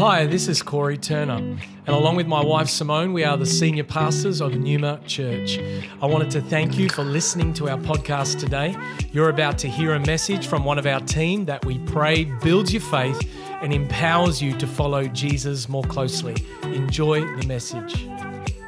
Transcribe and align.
Hi, 0.00 0.24
this 0.24 0.48
is 0.48 0.62
Corey 0.62 0.96
Turner, 0.96 1.34
and 1.34 1.86
along 1.86 2.16
with 2.16 2.26
my 2.26 2.42
wife 2.42 2.70
Simone, 2.70 3.12
we 3.12 3.22
are 3.22 3.36
the 3.36 3.44
senior 3.44 3.84
pastors 3.84 4.40
of 4.40 4.54
Numa 4.54 4.98
Church. 5.06 5.58
I 6.00 6.06
wanted 6.06 6.30
to 6.30 6.40
thank 6.40 6.78
you 6.78 6.88
for 6.88 7.04
listening 7.04 7.52
to 7.52 7.68
our 7.68 7.76
podcast 7.76 8.40
today. 8.40 8.74
You're 9.12 9.28
about 9.28 9.58
to 9.58 9.68
hear 9.68 9.92
a 9.92 10.00
message 10.00 10.46
from 10.46 10.64
one 10.64 10.78
of 10.78 10.86
our 10.86 11.00
team 11.00 11.44
that 11.44 11.66
we 11.66 11.80
pray 11.80 12.24
builds 12.24 12.72
your 12.72 12.80
faith 12.80 13.30
and 13.60 13.74
empowers 13.74 14.40
you 14.40 14.56
to 14.56 14.66
follow 14.66 15.06
Jesus 15.06 15.68
more 15.68 15.84
closely. 15.84 16.46
Enjoy 16.62 17.20
the 17.36 17.46
message. 17.46 18.06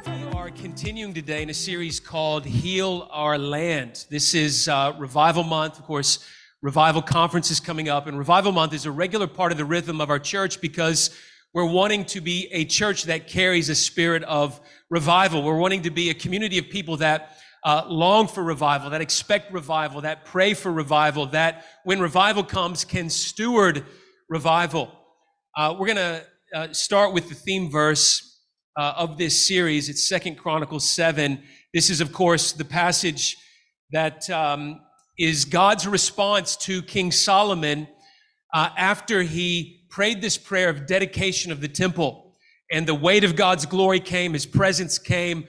We 0.05 0.37
are 0.37 0.51
continuing 0.51 1.15
today 1.15 1.41
in 1.41 1.49
a 1.49 1.55
series 1.55 1.99
called 1.99 2.45
Heal 2.45 3.07
Our 3.09 3.39
Land. 3.39 4.05
This 4.07 4.35
is 4.35 4.67
uh, 4.67 4.93
Revival 4.99 5.43
Month, 5.43 5.79
of 5.79 5.85
course. 5.85 6.23
Revival 6.63 7.01
Conference 7.01 7.51
is 7.51 7.59
coming 7.59 7.89
up, 7.89 8.07
and 8.07 8.17
Revival 8.17 8.53
Month 8.53 8.71
is 8.71 8.85
a 8.85 8.91
regular 8.91 9.27
part 9.27 9.51
of 9.51 9.57
the 9.57 9.65
rhythm 9.65 9.99
of 9.99 10.09
our 10.09 10.17
church 10.17 10.61
because 10.61 11.09
we're 11.53 11.65
wanting 11.65 12.05
to 12.05 12.21
be 12.21 12.47
a 12.53 12.63
church 12.63 13.03
that 13.03 13.27
carries 13.27 13.67
a 13.67 13.75
spirit 13.75 14.23
of 14.23 14.61
revival. 14.89 15.43
We're 15.43 15.57
wanting 15.57 15.81
to 15.81 15.91
be 15.91 16.09
a 16.09 16.13
community 16.13 16.57
of 16.57 16.69
people 16.69 16.95
that 16.97 17.37
uh, 17.65 17.83
long 17.89 18.29
for 18.29 18.41
revival, 18.45 18.91
that 18.91 19.01
expect 19.01 19.51
revival, 19.51 19.99
that 20.01 20.23
pray 20.23 20.53
for 20.53 20.71
revival, 20.71 21.25
that 21.27 21.65
when 21.83 21.99
revival 21.99 22.45
comes 22.45 22.85
can 22.85 23.09
steward 23.09 23.85
revival. 24.29 24.89
Uh, 25.57 25.75
we're 25.77 25.87
going 25.87 25.97
to 25.97 26.25
uh, 26.55 26.71
start 26.71 27.13
with 27.13 27.27
the 27.27 27.35
theme 27.35 27.69
verse 27.69 28.39
uh, 28.77 28.93
of 28.95 29.17
this 29.17 29.45
series. 29.45 29.89
It's 29.89 30.07
Second 30.07 30.37
Chronicles 30.37 30.89
7. 30.89 31.43
This 31.73 31.89
is, 31.89 31.99
of 31.99 32.13
course, 32.13 32.53
the 32.53 32.63
passage 32.63 33.35
that 33.91 34.29
um, 34.29 34.79
is 35.17 35.45
God's 35.45 35.87
response 35.87 36.55
to 36.57 36.81
King 36.81 37.11
Solomon 37.11 37.87
uh, 38.53 38.69
after 38.77 39.21
he 39.21 39.85
prayed 39.89 40.21
this 40.21 40.37
prayer 40.37 40.69
of 40.69 40.85
dedication 40.87 41.51
of 41.51 41.61
the 41.61 41.67
temple. 41.67 42.35
And 42.71 42.87
the 42.87 42.95
weight 42.95 43.23
of 43.23 43.35
God's 43.35 43.65
glory 43.65 43.99
came, 43.99 44.33
his 44.33 44.45
presence 44.45 44.97
came. 44.97 45.47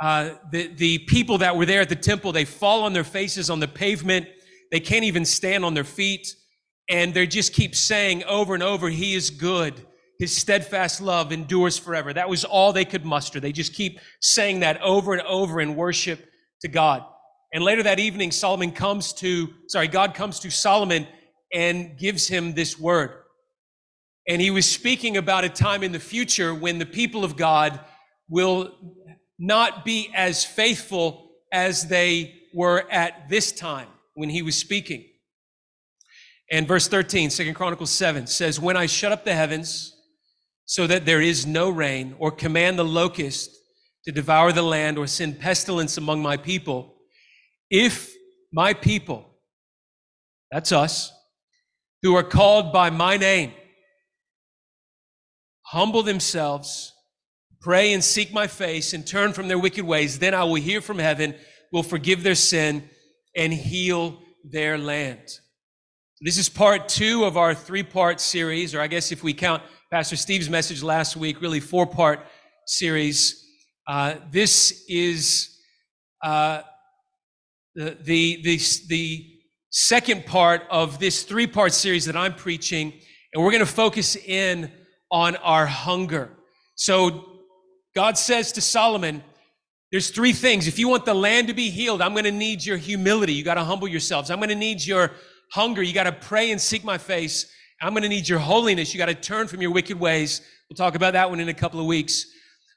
Uh, 0.00 0.36
the, 0.50 0.68
the 0.68 0.98
people 1.00 1.38
that 1.38 1.56
were 1.56 1.66
there 1.66 1.82
at 1.82 1.88
the 1.88 1.96
temple, 1.96 2.32
they 2.32 2.44
fall 2.44 2.84
on 2.84 2.92
their 2.92 3.04
faces 3.04 3.50
on 3.50 3.60
the 3.60 3.68
pavement. 3.68 4.26
They 4.70 4.80
can't 4.80 5.04
even 5.04 5.24
stand 5.24 5.64
on 5.64 5.74
their 5.74 5.84
feet. 5.84 6.34
And 6.88 7.12
they 7.12 7.26
just 7.26 7.52
keep 7.52 7.74
saying 7.74 8.24
over 8.24 8.54
and 8.54 8.62
over, 8.62 8.88
He 8.88 9.14
is 9.14 9.30
good. 9.30 9.74
His 10.18 10.34
steadfast 10.34 11.00
love 11.00 11.32
endures 11.32 11.78
forever. 11.78 12.12
That 12.12 12.28
was 12.28 12.44
all 12.44 12.72
they 12.72 12.84
could 12.84 13.04
muster. 13.04 13.40
They 13.40 13.52
just 13.52 13.74
keep 13.74 13.98
saying 14.20 14.60
that 14.60 14.80
over 14.80 15.12
and 15.12 15.22
over 15.22 15.60
in 15.60 15.76
worship 15.76 16.24
to 16.62 16.68
God. 16.68 17.04
And 17.52 17.62
later 17.62 17.82
that 17.82 18.00
evening, 18.00 18.30
Solomon 18.30 18.72
comes 18.72 19.12
to, 19.14 19.50
sorry, 19.68 19.88
God 19.88 20.14
comes 20.14 20.40
to 20.40 20.50
Solomon 20.50 21.06
and 21.52 21.98
gives 21.98 22.26
him 22.26 22.54
this 22.54 22.78
word. 22.78 23.10
And 24.26 24.40
he 24.40 24.50
was 24.50 24.70
speaking 24.70 25.16
about 25.16 25.44
a 25.44 25.48
time 25.48 25.82
in 25.82 25.92
the 25.92 26.00
future 26.00 26.54
when 26.54 26.78
the 26.78 26.86
people 26.86 27.24
of 27.24 27.36
God 27.36 27.80
will 28.28 28.72
not 29.38 29.84
be 29.84 30.10
as 30.14 30.44
faithful 30.44 31.32
as 31.52 31.88
they 31.88 32.34
were 32.54 32.84
at 32.90 33.28
this 33.28 33.52
time 33.52 33.88
when 34.14 34.30
he 34.30 34.42
was 34.42 34.56
speaking. 34.56 35.04
And 36.50 36.68
verse 36.68 36.88
13, 36.88 37.30
2 37.30 37.54
Chronicles 37.54 37.90
7 37.90 38.26
says, 38.26 38.60
When 38.60 38.76
I 38.76 38.86
shut 38.86 39.12
up 39.12 39.24
the 39.24 39.34
heavens 39.34 39.94
so 40.64 40.86
that 40.86 41.04
there 41.04 41.20
is 41.20 41.46
no 41.46 41.68
rain, 41.68 42.14
or 42.18 42.30
command 42.30 42.78
the 42.78 42.84
locust 42.84 43.50
to 44.04 44.12
devour 44.12 44.52
the 44.52 44.62
land, 44.62 44.96
or 44.96 45.06
send 45.06 45.40
pestilence 45.40 45.98
among 45.98 46.22
my 46.22 46.36
people, 46.36 46.94
if 47.72 48.14
my 48.52 48.74
people, 48.74 49.26
that's 50.50 50.72
us, 50.72 51.10
who 52.02 52.14
are 52.14 52.22
called 52.22 52.70
by 52.70 52.90
my 52.90 53.16
name, 53.16 53.52
humble 55.62 56.02
themselves, 56.02 56.92
pray 57.62 57.94
and 57.94 58.04
seek 58.04 58.30
my 58.30 58.46
face, 58.46 58.92
and 58.92 59.06
turn 59.06 59.32
from 59.32 59.48
their 59.48 59.58
wicked 59.58 59.86
ways, 59.86 60.18
then 60.18 60.34
I 60.34 60.44
will 60.44 60.56
hear 60.56 60.82
from 60.82 60.98
heaven, 60.98 61.34
will 61.72 61.82
forgive 61.82 62.22
their 62.22 62.34
sin, 62.34 62.90
and 63.34 63.54
heal 63.54 64.20
their 64.44 64.76
land. 64.76 65.38
This 66.20 66.36
is 66.36 66.50
part 66.50 66.90
two 66.90 67.24
of 67.24 67.38
our 67.38 67.54
three 67.54 67.82
part 67.82 68.20
series, 68.20 68.74
or 68.74 68.82
I 68.82 68.86
guess 68.86 69.12
if 69.12 69.22
we 69.22 69.32
count 69.32 69.62
Pastor 69.90 70.16
Steve's 70.16 70.50
message 70.50 70.82
last 70.82 71.16
week, 71.16 71.40
really 71.40 71.60
four 71.60 71.86
part 71.86 72.20
series. 72.66 73.42
Uh, 73.88 74.16
this 74.30 74.84
is 74.88 75.58
uh, 76.22 76.62
the, 77.74 77.96
the, 78.02 78.42
the, 78.42 78.60
the 78.88 79.26
second 79.70 80.26
part 80.26 80.62
of 80.70 80.98
this 80.98 81.22
three 81.22 81.46
part 81.46 81.72
series 81.72 82.04
that 82.06 82.16
I'm 82.16 82.34
preaching, 82.34 82.92
and 83.32 83.42
we're 83.42 83.50
going 83.50 83.64
to 83.64 83.72
focus 83.72 84.16
in 84.16 84.70
on 85.10 85.36
our 85.36 85.66
hunger. 85.66 86.30
So 86.74 87.40
God 87.94 88.16
says 88.16 88.52
to 88.52 88.60
Solomon, 88.60 89.22
there's 89.90 90.10
three 90.10 90.32
things. 90.32 90.66
If 90.66 90.78
you 90.78 90.88
want 90.88 91.04
the 91.04 91.14
land 91.14 91.48
to 91.48 91.54
be 91.54 91.68
healed, 91.68 92.00
I'm 92.00 92.12
going 92.12 92.24
to 92.24 92.32
need 92.32 92.64
your 92.64 92.78
humility. 92.78 93.34
You 93.34 93.44
got 93.44 93.54
to 93.54 93.64
humble 93.64 93.88
yourselves. 93.88 94.30
I'm 94.30 94.38
going 94.38 94.48
to 94.48 94.54
need 94.54 94.84
your 94.84 95.12
hunger. 95.52 95.82
You 95.82 95.92
got 95.92 96.04
to 96.04 96.12
pray 96.12 96.50
and 96.50 96.60
seek 96.60 96.82
my 96.82 96.96
face. 96.96 97.52
I'm 97.80 97.92
going 97.92 98.02
to 98.02 98.08
need 98.08 98.26
your 98.26 98.38
holiness. 98.38 98.94
You 98.94 98.98
got 98.98 99.06
to 99.06 99.14
turn 99.14 99.48
from 99.48 99.60
your 99.60 99.70
wicked 99.70 100.00
ways. 100.00 100.40
We'll 100.70 100.76
talk 100.76 100.94
about 100.94 101.12
that 101.12 101.28
one 101.28 101.40
in 101.40 101.50
a 101.50 101.54
couple 101.54 101.78
of 101.78 101.84
weeks. 101.84 102.24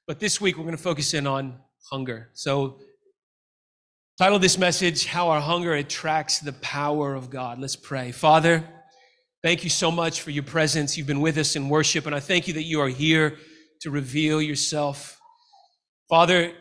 But 0.07 0.19
this 0.19 0.41
week, 0.41 0.57
we're 0.57 0.65
going 0.65 0.75
to 0.75 0.81
focus 0.81 1.13
in 1.13 1.25
on 1.25 1.57
hunger. 1.89 2.31
So 2.33 2.79
Title 4.17 4.37
of 4.37 4.41
this 4.41 4.57
message, 4.57 5.07
How 5.07 5.27
Our 5.27 5.41
Hunger 5.41 5.73
Attracts 5.73 6.39
the 6.39 6.53
Power 6.53 7.15
of 7.15 7.29
God. 7.29 7.59
Let's 7.59 7.75
pray. 7.75 8.13
Father, 8.13 8.63
thank 9.43 9.65
you 9.65 9.69
so 9.69 9.91
much 9.91 10.21
for 10.21 10.31
your 10.31 10.43
presence. 10.43 10.97
You've 10.97 11.05
been 11.05 11.19
with 11.19 11.37
us 11.37 11.57
in 11.57 11.67
worship, 11.67 12.05
and 12.05 12.15
I 12.15 12.21
thank 12.21 12.47
you 12.47 12.53
that 12.53 12.63
you 12.63 12.79
are 12.79 12.87
here 12.87 13.37
to 13.81 13.91
reveal 13.91 14.41
yourself. 14.41 15.19
Father, 16.07 16.53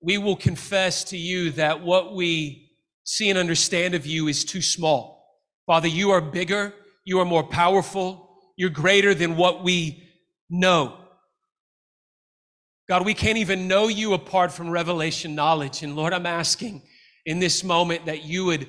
we 0.00 0.16
will 0.16 0.36
confess 0.36 1.04
to 1.04 1.18
you 1.18 1.50
that 1.50 1.82
what 1.82 2.14
we 2.14 2.70
see 3.04 3.28
and 3.28 3.38
understand 3.38 3.94
of 3.94 4.06
you 4.06 4.26
is 4.26 4.42
too 4.42 4.62
small. 4.62 5.22
Father, 5.66 5.88
you 5.88 6.12
are 6.12 6.22
bigger, 6.22 6.72
you 7.04 7.20
are 7.20 7.26
more 7.26 7.44
powerful, 7.44 8.38
you're 8.56 8.70
greater 8.70 9.12
than 9.12 9.36
what 9.36 9.62
we 9.62 10.08
know. 10.48 10.96
God, 12.88 13.04
we 13.04 13.12
can't 13.12 13.36
even 13.36 13.68
know 13.68 13.88
you 13.88 14.14
apart 14.14 14.50
from 14.50 14.70
revelation 14.70 15.34
knowledge. 15.34 15.82
And 15.82 15.94
Lord, 15.94 16.14
I'm 16.14 16.24
asking 16.24 16.80
in 17.26 17.38
this 17.38 17.62
moment 17.62 18.06
that 18.06 18.24
you 18.24 18.44
would 18.46 18.66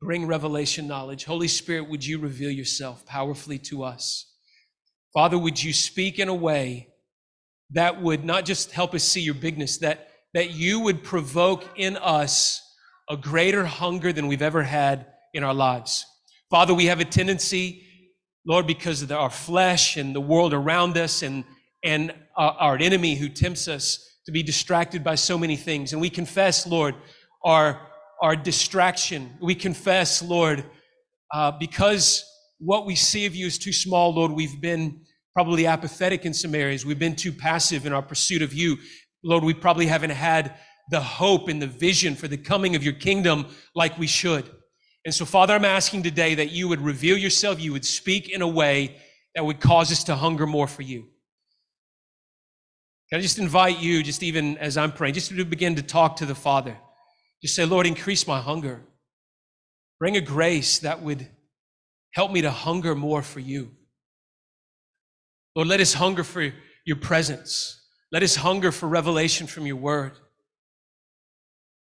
bring 0.00 0.26
revelation 0.26 0.86
knowledge. 0.86 1.24
Holy 1.24 1.48
Spirit, 1.48 1.88
would 1.88 2.04
you 2.04 2.18
reveal 2.18 2.50
yourself 2.50 3.04
powerfully 3.06 3.58
to 3.58 3.82
us? 3.82 4.26
Father, 5.12 5.38
would 5.38 5.62
you 5.62 5.72
speak 5.72 6.18
in 6.18 6.28
a 6.28 6.34
way 6.34 6.88
that 7.70 8.00
would 8.00 8.24
not 8.24 8.44
just 8.44 8.72
help 8.72 8.94
us 8.94 9.02
see 9.02 9.20
your 9.20 9.34
bigness, 9.34 9.78
that, 9.78 10.08
that 10.34 10.50
you 10.50 10.80
would 10.80 11.02
provoke 11.02 11.64
in 11.76 11.96
us 11.96 12.62
a 13.08 13.16
greater 13.16 13.64
hunger 13.64 14.12
than 14.12 14.26
we've 14.26 14.42
ever 14.42 14.62
had 14.62 15.06
in 15.32 15.44
our 15.44 15.54
lives. 15.54 16.04
Father, 16.50 16.74
we 16.74 16.86
have 16.86 17.00
a 17.00 17.04
tendency, 17.04 17.82
Lord, 18.46 18.66
because 18.66 19.02
of 19.02 19.12
our 19.12 19.30
flesh 19.30 19.96
and 19.96 20.14
the 20.14 20.20
world 20.20 20.52
around 20.52 20.96
us 20.96 21.22
and, 21.22 21.44
and 21.84 22.14
our, 22.36 22.52
our 22.52 22.78
enemy 22.78 23.14
who 23.14 23.28
tempts 23.28 23.68
us 23.68 24.18
to 24.26 24.32
be 24.32 24.42
distracted 24.42 25.04
by 25.04 25.14
so 25.14 25.38
many 25.38 25.56
things. 25.56 25.92
And 25.92 26.00
we 26.00 26.10
confess, 26.10 26.66
Lord, 26.66 26.94
our 27.44 27.80
our 28.22 28.36
distraction. 28.36 29.36
We 29.40 29.54
confess, 29.54 30.22
Lord, 30.22 30.64
uh, 31.32 31.52
because 31.52 32.24
what 32.58 32.86
we 32.86 32.94
see 32.94 33.26
of 33.26 33.34
you 33.34 33.46
is 33.46 33.58
too 33.58 33.72
small, 33.72 34.14
Lord, 34.14 34.32
we've 34.32 34.60
been 34.60 35.02
probably 35.34 35.66
apathetic 35.66 36.24
in 36.24 36.32
some 36.32 36.54
areas. 36.54 36.86
We've 36.86 36.98
been 36.98 37.16
too 37.16 37.32
passive 37.32 37.84
in 37.84 37.92
our 37.92 38.02
pursuit 38.02 38.42
of 38.42 38.54
you. 38.54 38.78
Lord, 39.22 39.44
we 39.44 39.52
probably 39.52 39.86
haven't 39.86 40.10
had 40.10 40.54
the 40.90 41.00
hope 41.00 41.48
and 41.48 41.60
the 41.60 41.66
vision 41.66 42.14
for 42.14 42.28
the 42.28 42.36
coming 42.36 42.74
of 42.74 42.82
your 42.82 42.94
kingdom 42.94 43.46
like 43.74 43.98
we 43.98 44.06
should. 44.06 44.48
And 45.04 45.14
so, 45.14 45.24
Father, 45.24 45.54
I'm 45.54 45.64
asking 45.64 46.04
today 46.04 46.34
that 46.36 46.50
you 46.50 46.68
would 46.68 46.80
reveal 46.80 47.16
yourself, 47.16 47.60
you 47.60 47.72
would 47.72 47.84
speak 47.84 48.30
in 48.30 48.42
a 48.42 48.48
way 48.48 48.96
that 49.34 49.44
would 49.44 49.60
cause 49.60 49.92
us 49.92 50.04
to 50.04 50.16
hunger 50.16 50.46
more 50.46 50.66
for 50.66 50.82
you. 50.82 51.06
Can 53.10 53.18
I 53.18 53.22
just 53.22 53.38
invite 53.38 53.78
you, 53.78 54.02
just 54.02 54.22
even 54.22 54.58
as 54.58 54.76
I'm 54.76 54.90
praying, 54.90 55.14
just 55.14 55.28
to 55.28 55.44
begin 55.44 55.76
to 55.76 55.82
talk 55.82 56.16
to 56.16 56.26
the 56.26 56.34
Father? 56.34 56.76
Just 57.42 57.54
say, 57.54 57.64
Lord, 57.64 57.86
increase 57.86 58.26
my 58.26 58.40
hunger. 58.40 58.82
Bring 59.98 60.16
a 60.16 60.20
grace 60.20 60.78
that 60.80 61.02
would 61.02 61.28
help 62.12 62.32
me 62.32 62.42
to 62.42 62.50
hunger 62.50 62.94
more 62.94 63.22
for 63.22 63.40
you. 63.40 63.70
Lord, 65.54 65.68
let 65.68 65.80
us 65.80 65.94
hunger 65.94 66.24
for 66.24 66.52
your 66.84 66.96
presence. 66.96 67.80
Let 68.12 68.22
us 68.22 68.36
hunger 68.36 68.72
for 68.72 68.88
revelation 68.88 69.46
from 69.46 69.66
your 69.66 69.76
word. 69.76 70.12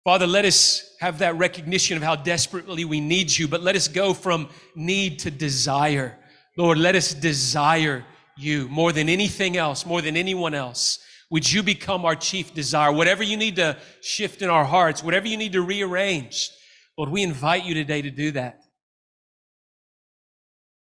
Father, 0.04 0.26
let 0.26 0.44
us 0.44 0.96
have 1.00 1.18
that 1.18 1.36
recognition 1.36 1.96
of 1.96 2.02
how 2.02 2.16
desperately 2.16 2.84
we 2.84 3.00
need 3.00 3.36
you, 3.36 3.46
but 3.46 3.62
let 3.62 3.76
us 3.76 3.86
go 3.86 4.14
from 4.14 4.48
need 4.74 5.18
to 5.20 5.30
desire. 5.30 6.16
Lord, 6.56 6.78
let 6.78 6.96
us 6.96 7.12
desire 7.12 8.04
you 8.36 8.68
more 8.68 8.92
than 8.92 9.08
anything 9.08 9.56
else, 9.56 9.84
more 9.84 10.00
than 10.00 10.16
anyone 10.16 10.54
else. 10.54 10.98
Would 11.30 11.50
you 11.50 11.62
become 11.62 12.04
our 12.04 12.16
chief 12.16 12.52
desire? 12.54 12.90
Whatever 12.90 13.22
you 13.22 13.36
need 13.36 13.56
to 13.56 13.76
shift 14.02 14.42
in 14.42 14.50
our 14.50 14.64
hearts, 14.64 15.02
whatever 15.02 15.28
you 15.28 15.36
need 15.36 15.52
to 15.52 15.62
rearrange, 15.62 16.50
Lord, 16.98 17.10
we 17.10 17.22
invite 17.22 17.64
you 17.64 17.74
today 17.74 18.02
to 18.02 18.10
do 18.10 18.32
that. 18.32 18.60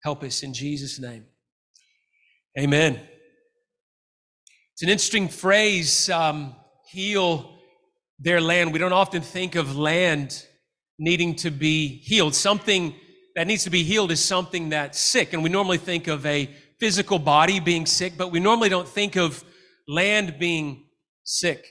Help 0.03 0.25
us 0.25 0.43
in 0.43 0.53
Jesus' 0.53 0.99
name. 0.99 1.27
Amen. 2.59 3.01
It's 4.75 4.83
an 4.83 4.89
interesting 4.89 5.29
phrase, 5.29 6.11
um, 6.11 6.57
heal 6.91 7.59
their 8.19 8.41
land. 8.41 8.73
We 8.73 8.79
don't 8.79 8.93
often 8.93 9.23
think 9.23 9.55
of 9.55 9.77
land 9.77 10.45
needing 10.99 11.37
to 11.37 11.51
be 11.51 11.87
healed. 11.87 12.35
Something 12.35 12.95
that 13.37 13.47
needs 13.47 13.65
to 13.65 13.71
be 13.71 13.85
healed 13.85 14.11
is 14.11 14.23
something 14.23 14.71
that's 14.71 14.99
sick. 14.99 15.33
And 15.33 15.43
we 15.43 15.51
normally 15.51 15.79
think 15.79 16.09
of 16.09 16.27
a 16.27 16.51
physical 16.81 17.19
body 17.19 17.61
being 17.61 17.87
sick, 17.87 18.15
but 18.19 18.33
we 18.33 18.41
normally 18.41 18.69
don't 18.69 18.89
think 18.89 19.17
of 19.17 19.45
land 19.89 20.37
being 20.39 20.87
sick. 21.25 21.67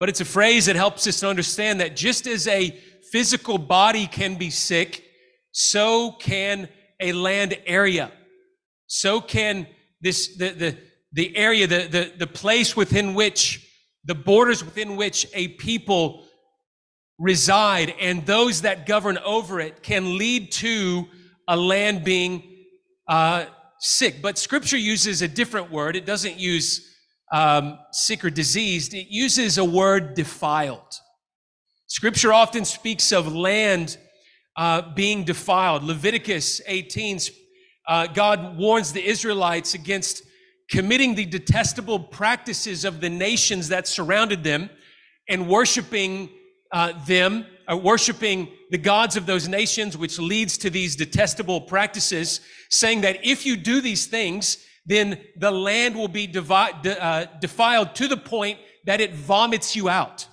But 0.00 0.08
it's 0.08 0.20
a 0.20 0.24
phrase 0.24 0.66
that 0.66 0.76
helps 0.76 1.06
us 1.06 1.20
to 1.20 1.28
understand 1.28 1.80
that 1.80 1.96
just 1.96 2.26
as 2.26 2.46
a 2.46 2.70
physical 3.12 3.58
body 3.58 4.06
can 4.06 4.36
be 4.36 4.50
sick, 4.50 5.04
so 5.52 6.12
can 6.12 6.68
a 7.00 7.12
land 7.12 7.56
area. 7.66 8.10
So 8.86 9.20
can 9.20 9.66
this 10.00 10.36
the 10.36 10.50
the, 10.50 10.78
the 11.12 11.36
area, 11.36 11.66
the, 11.66 11.88
the, 11.88 12.12
the 12.18 12.26
place 12.26 12.76
within 12.76 13.14
which 13.14 13.64
the 14.04 14.14
borders 14.14 14.64
within 14.64 14.96
which 14.96 15.26
a 15.32 15.48
people 15.48 16.26
reside 17.18 17.94
and 18.00 18.26
those 18.26 18.62
that 18.62 18.86
govern 18.86 19.18
over 19.18 19.60
it 19.60 19.82
can 19.82 20.18
lead 20.18 20.50
to 20.50 21.06
a 21.48 21.56
land 21.56 22.04
being 22.04 22.42
uh, 23.08 23.46
sick. 23.80 24.20
But 24.20 24.38
scripture 24.38 24.76
uses 24.76 25.22
a 25.22 25.28
different 25.28 25.70
word. 25.70 25.96
It 25.96 26.04
doesn't 26.04 26.38
use 26.38 26.93
um, 27.32 27.78
sick 27.92 28.24
or 28.24 28.30
diseased, 28.30 28.94
it 28.94 29.08
uses 29.08 29.58
a 29.58 29.64
word 29.64 30.14
defiled. 30.14 31.00
Scripture 31.86 32.32
often 32.32 32.64
speaks 32.64 33.12
of 33.12 33.34
land 33.34 33.96
uh, 34.56 34.82
being 34.94 35.24
defiled. 35.24 35.82
Leviticus 35.82 36.60
18, 36.66 37.18
uh, 37.88 38.06
God 38.08 38.56
warns 38.56 38.92
the 38.92 39.04
Israelites 39.04 39.74
against 39.74 40.22
committing 40.70 41.14
the 41.14 41.26
detestable 41.26 42.00
practices 42.00 42.84
of 42.84 43.00
the 43.00 43.10
nations 43.10 43.68
that 43.68 43.86
surrounded 43.86 44.42
them 44.42 44.70
and 45.28 45.48
worshiping 45.48 46.30
uh, 46.72 46.92
them, 47.06 47.46
uh, 47.70 47.76
worshiping 47.76 48.48
the 48.70 48.78
gods 48.78 49.16
of 49.16 49.26
those 49.26 49.46
nations, 49.46 49.96
which 49.96 50.18
leads 50.18 50.58
to 50.58 50.70
these 50.70 50.96
detestable 50.96 51.60
practices, 51.60 52.40
saying 52.70 53.02
that 53.02 53.24
if 53.24 53.46
you 53.46 53.56
do 53.56 53.80
these 53.80 54.06
things, 54.06 54.58
then 54.86 55.20
the 55.36 55.50
land 55.50 55.96
will 55.96 56.08
be 56.08 56.32
uh, 56.36 57.26
defiled 57.40 57.94
to 57.94 58.08
the 58.08 58.16
point 58.16 58.58
that 58.84 59.00
it 59.00 59.14
vomits 59.14 59.74
you 59.74 59.88
out. 59.88 60.26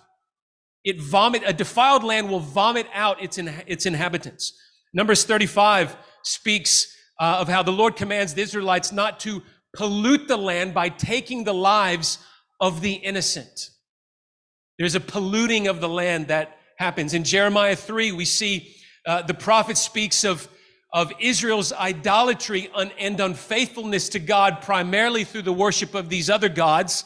It 0.83 0.99
vomit, 0.99 1.43
a 1.45 1.53
defiled 1.53 2.03
land 2.03 2.29
will 2.29 2.39
vomit 2.39 2.87
out 2.93 3.21
its, 3.21 3.37
in, 3.37 3.53
its 3.67 3.85
inhabitants. 3.85 4.53
Numbers 4.93 5.23
35 5.23 5.95
speaks 6.23 6.95
uh, 7.19 7.37
of 7.39 7.47
how 7.47 7.63
the 7.63 7.71
Lord 7.71 7.95
commands 7.95 8.33
the 8.33 8.41
Israelites 8.41 8.91
not 8.91 9.19
to 9.21 9.41
pollute 9.75 10.27
the 10.27 10.37
land 10.37 10.73
by 10.73 10.89
taking 10.89 11.43
the 11.43 11.53
lives 11.53 12.17
of 12.59 12.81
the 12.81 12.93
innocent. 12.93 13.69
There's 14.77 14.95
a 14.95 14.99
polluting 14.99 15.67
of 15.67 15.79
the 15.79 15.89
land 15.89 16.27
that 16.27 16.57
happens. 16.77 17.13
In 17.13 17.23
Jeremiah 17.23 17.75
3, 17.75 18.11
we 18.11 18.25
see 18.25 18.75
uh, 19.05 19.21
the 19.21 19.33
prophet 19.33 19.77
speaks 19.77 20.23
of, 20.23 20.47
of 20.93 21.11
Israel's 21.19 21.71
idolatry 21.71 22.69
and 22.75 23.19
unfaithfulness 23.19 24.09
to 24.09 24.19
God, 24.19 24.61
primarily 24.61 25.23
through 25.23 25.43
the 25.43 25.53
worship 25.53 25.95
of 25.95 26.09
these 26.09 26.29
other 26.29 26.49
gods, 26.49 27.05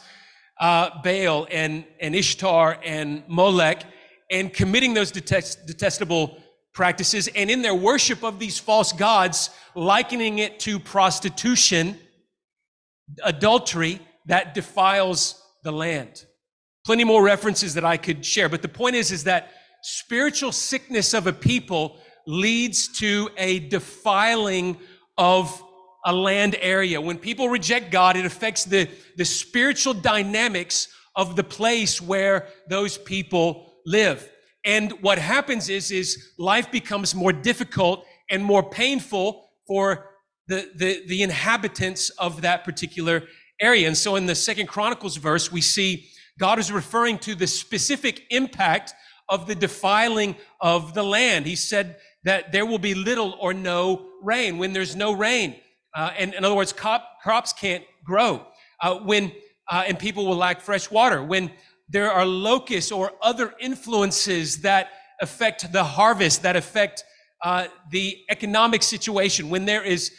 uh, 0.60 0.90
Baal 1.02 1.46
and, 1.50 1.84
and 2.00 2.14
Ishtar 2.14 2.78
and 2.84 3.22
Molech, 3.28 3.84
and 4.30 4.52
committing 4.52 4.94
those 4.94 5.12
detest, 5.12 5.66
detestable 5.66 6.38
practices, 6.74 7.28
and 7.28 7.50
in 7.50 7.62
their 7.62 7.74
worship 7.74 8.24
of 8.24 8.38
these 8.38 8.58
false 8.58 8.92
gods, 8.92 9.50
likening 9.74 10.38
it 10.40 10.58
to 10.60 10.80
prostitution, 10.80 11.98
adultery 13.22 14.00
that 14.26 14.52
defiles 14.54 15.40
the 15.62 15.72
land. 15.72 16.24
Plenty 16.84 17.04
more 17.04 17.22
references 17.22 17.74
that 17.74 17.84
I 17.84 17.96
could 17.96 18.24
share, 18.24 18.48
but 18.48 18.62
the 18.62 18.68
point 18.68 18.96
is, 18.96 19.12
is 19.12 19.24
that 19.24 19.52
spiritual 19.82 20.50
sickness 20.50 21.14
of 21.14 21.26
a 21.28 21.32
people 21.32 21.98
leads 22.26 22.88
to 22.98 23.30
a 23.36 23.60
defiling 23.60 24.76
of 25.16 25.62
a 26.04 26.12
land 26.12 26.56
area. 26.60 27.00
When 27.00 27.18
people 27.18 27.48
reject 27.48 27.90
God, 27.90 28.16
it 28.16 28.24
affects 28.24 28.64
the, 28.64 28.88
the 29.16 29.24
spiritual 29.24 29.94
dynamics 29.94 30.88
of 31.14 31.34
the 31.34 31.44
place 31.44 32.00
where 32.00 32.48
those 32.68 32.98
people 32.98 33.72
live. 33.84 34.28
And 34.64 34.92
what 35.00 35.18
happens 35.18 35.68
is, 35.68 35.90
is 35.90 36.32
life 36.38 36.70
becomes 36.70 37.14
more 37.14 37.32
difficult 37.32 38.04
and 38.30 38.44
more 38.44 38.62
painful 38.68 39.48
for 39.66 40.10
the, 40.48 40.70
the, 40.74 41.02
the 41.06 41.22
inhabitants 41.22 42.10
of 42.10 42.42
that 42.42 42.64
particular 42.64 43.24
area. 43.60 43.86
And 43.86 43.96
so 43.96 44.16
in 44.16 44.26
the 44.26 44.34
second 44.34 44.66
Chronicles 44.66 45.16
verse, 45.16 45.50
we 45.50 45.60
see 45.60 46.08
God 46.38 46.58
is 46.58 46.70
referring 46.70 47.18
to 47.20 47.34
the 47.34 47.46
specific 47.46 48.24
impact 48.30 48.92
of 49.28 49.46
the 49.46 49.54
defiling 49.54 50.36
of 50.60 50.94
the 50.94 51.02
land. 51.02 51.46
He 51.46 51.56
said 51.56 51.96
that 52.26 52.52
there 52.52 52.66
will 52.66 52.78
be 52.78 52.94
little 52.94 53.36
or 53.40 53.54
no 53.54 54.06
rain. 54.22 54.58
When 54.58 54.74
there's 54.74 54.94
no 54.94 55.12
rain, 55.12 55.56
uh, 55.94 56.10
and 56.18 56.34
in 56.34 56.44
other 56.44 56.54
words, 56.54 56.72
crop, 56.72 57.02
crops 57.22 57.54
can't 57.54 57.84
grow. 58.04 58.46
Uh, 58.82 58.98
when 58.98 59.32
uh, 59.68 59.84
and 59.86 59.98
people 59.98 60.26
will 60.26 60.36
lack 60.36 60.60
fresh 60.60 60.90
water. 60.90 61.22
When 61.22 61.50
there 61.88 62.10
are 62.10 62.26
locusts 62.26 62.92
or 62.92 63.12
other 63.22 63.54
influences 63.58 64.58
that 64.58 64.90
affect 65.20 65.72
the 65.72 65.84
harvest, 65.84 66.42
that 66.42 66.56
affect 66.56 67.04
uh, 67.42 67.68
the 67.90 68.18
economic 68.30 68.82
situation. 68.82 69.48
When 69.48 69.64
there 69.64 69.82
is 69.82 70.12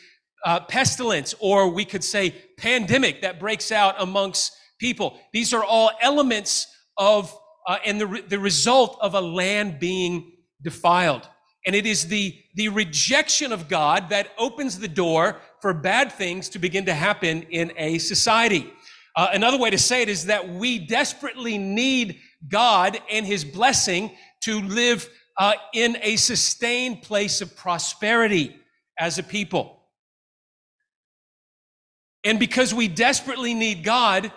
uh, 0.46 0.62
pestilence, 0.62 1.36
or 1.40 1.70
we 1.70 1.86
could 1.86 2.04
say 2.04 2.34
pandemic 2.58 3.22
that 3.22 3.40
breaks 3.40 3.72
out 3.72 3.96
amongst 4.00 4.56
people. 4.80 5.20
These 5.34 5.54
are 5.54 5.64
all 5.64 5.92
elements 6.02 6.68
of 6.98 7.38
uh, 7.68 7.78
and 7.86 8.00
the, 8.00 8.24
the 8.28 8.40
result 8.40 8.98
of 9.02 9.14
a 9.14 9.20
land 9.20 9.78
being 9.80 10.32
defiled. 10.64 11.28
And 11.68 11.76
it 11.76 11.86
is 11.86 12.08
the, 12.08 12.34
the 12.56 12.70
rejection 12.70 13.52
of 13.52 13.68
God 13.68 14.10
that 14.10 14.30
opens 14.38 14.80
the 14.80 14.88
door 14.88 15.42
for 15.62 15.74
bad 15.74 16.14
things 16.14 16.48
to 16.50 16.60
begin 16.60 16.86
to 16.86 16.94
happen 16.94 17.44
in 17.50 17.74
a 17.76 17.98
society. 17.98 18.72
Uh, 19.18 19.28
another 19.34 19.58
way 19.58 19.70
to 19.70 19.78
say 19.78 20.02
it 20.02 20.08
is 20.08 20.28
that 20.28 20.48
we 20.48 20.80
desperately 20.80 21.58
need 21.58 22.20
God 22.48 22.98
and 23.12 23.26
his 23.26 23.44
blessing 23.44 24.12
to 24.44 24.62
live 24.62 25.10
uh, 25.38 25.56
in 25.74 25.98
a 26.02 26.16
sustained 26.16 27.02
place 27.02 27.42
of 27.42 27.54
prosperity 27.58 28.56
as 28.98 29.20
a 29.20 29.24
people. 29.24 29.82
And 32.24 32.40
because 32.40 32.74
we 32.74 32.88
desperately 32.88 33.54
need 33.54 33.84
God 33.84 34.32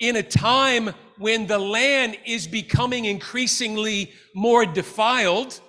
in 0.00 0.16
a 0.16 0.22
time 0.22 0.90
when 1.16 1.46
the 1.46 1.58
land 1.58 2.18
is 2.26 2.48
becoming 2.48 3.04
increasingly 3.04 4.12
more 4.34 4.66
defiled, 4.66 5.60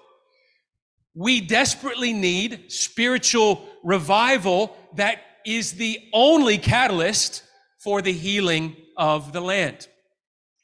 we 1.18 1.42
desperately 1.42 2.14
need 2.14 2.72
spiritual 2.72 3.68
revival 3.84 4.78
that 4.96 5.20
is 5.48 5.74
the 5.74 6.00
only 6.14 6.60
catalyst 6.60 7.42
for 7.80 8.04
the 8.04 8.14
healing 8.14 8.76
of 8.96 9.34
the 9.34 9.42
land. 9.42 9.88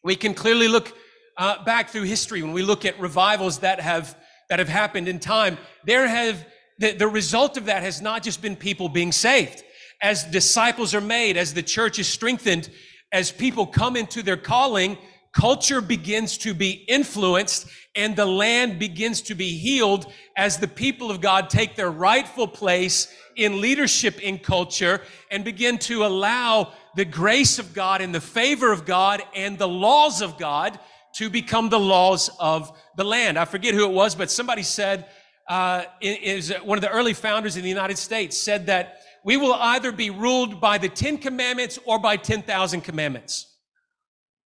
We 0.03 0.15
can 0.15 0.35
clearly 0.35 0.67
look 0.67 0.95
uh, 1.37 1.63
back 1.63 1.89
through 1.89 2.03
history 2.03 2.43
when 2.43 2.53
we 2.53 2.61
look 2.61 2.85
at 2.85 2.99
revivals 2.99 3.59
that 3.59 3.79
have 3.79 4.15
that 4.49 4.59
have 4.59 4.69
happened 4.69 5.07
in 5.07 5.17
time. 5.19 5.57
There 5.85 6.07
have 6.07 6.45
the, 6.77 6.91
the 6.91 7.07
result 7.07 7.57
of 7.57 7.65
that 7.65 7.81
has 7.81 7.99
not 7.99 8.21
just 8.21 8.39
been 8.39 8.55
people 8.55 8.89
being 8.89 9.11
saved. 9.11 9.63
As 10.03 10.23
disciples 10.23 10.93
are 10.93 11.01
made, 11.01 11.35
as 11.35 11.55
the 11.55 11.63
church 11.63 11.97
is 11.97 12.07
strengthened, 12.07 12.69
as 13.11 13.31
people 13.31 13.65
come 13.65 13.95
into 13.95 14.21
their 14.21 14.37
calling, 14.37 14.99
culture 15.33 15.81
begins 15.81 16.37
to 16.37 16.53
be 16.53 16.85
influenced 16.87 17.67
and 17.95 18.15
the 18.15 18.25
land 18.25 18.79
begins 18.79 19.21
to 19.21 19.35
be 19.35 19.57
healed 19.57 20.11
as 20.37 20.57
the 20.57 20.67
people 20.67 21.11
of 21.11 21.21
God 21.21 21.49
take 21.49 21.75
their 21.75 21.91
rightful 21.91 22.47
place 22.47 23.13
in 23.35 23.59
leadership 23.59 24.21
in 24.21 24.37
culture 24.37 25.01
and 25.31 25.43
begin 25.43 25.77
to 25.79 26.05
allow 26.05 26.71
the 26.95 27.05
grace 27.05 27.59
of 27.59 27.73
God 27.73 28.01
and 28.01 28.13
the 28.13 28.21
favor 28.21 28.71
of 28.71 28.85
God 28.85 29.23
and 29.35 29.57
the 29.57 29.67
laws 29.67 30.21
of 30.21 30.37
God 30.37 30.79
to 31.13 31.29
become 31.29 31.69
the 31.69 31.79
laws 31.79 32.29
of 32.39 32.71
the 32.95 33.03
land. 33.03 33.37
I 33.37 33.45
forget 33.45 33.73
who 33.73 33.85
it 33.85 33.93
was, 33.93 34.15
but 34.15 34.31
somebody 34.31 34.63
said, 34.63 35.07
uh, 35.47 35.83
is 35.99 36.53
one 36.63 36.77
of 36.77 36.81
the 36.81 36.89
early 36.89 37.13
founders 37.13 37.57
in 37.57 37.63
the 37.63 37.69
United 37.69 37.97
States 37.97 38.37
said 38.37 38.67
that 38.67 39.01
we 39.23 39.37
will 39.37 39.53
either 39.53 39.91
be 39.91 40.09
ruled 40.09 40.61
by 40.61 40.77
the 40.77 40.89
Ten 40.89 41.17
Commandments 41.17 41.79
or 41.85 41.99
by 41.99 42.17
10,000 42.17 42.81
commandments. 42.81 43.52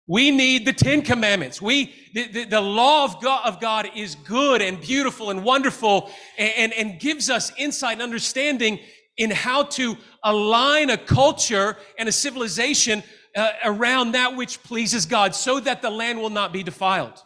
We 0.08 0.30
need 0.30 0.64
the 0.64 0.72
Ten 0.72 1.02
Commandments. 1.02 1.60
We, 1.60 1.92
the, 2.14 2.28
the, 2.28 2.44
the, 2.44 2.60
law 2.60 3.04
of 3.04 3.20
God, 3.20 3.44
of 3.44 3.60
God 3.60 3.90
is 3.96 4.14
good 4.14 4.62
and 4.62 4.80
beautiful 4.80 5.30
and 5.30 5.42
wonderful 5.42 6.10
and, 6.38 6.52
and, 6.56 6.72
and 6.72 7.00
gives 7.00 7.28
us 7.28 7.52
insight 7.56 7.94
and 7.94 8.02
understanding 8.02 8.78
in 9.16 9.30
how 9.30 9.64
to 9.64 9.96
align 10.22 10.90
a 10.90 10.96
culture 10.96 11.76
and 11.98 12.08
a 12.08 12.12
civilization 12.12 13.02
uh, 13.34 13.50
around 13.64 14.12
that 14.12 14.36
which 14.36 14.62
pleases 14.62 15.06
God 15.06 15.34
so 15.34 15.58
that 15.60 15.82
the 15.82 15.90
land 15.90 16.20
will 16.20 16.30
not 16.30 16.52
be 16.52 16.62
defiled. 16.62 17.22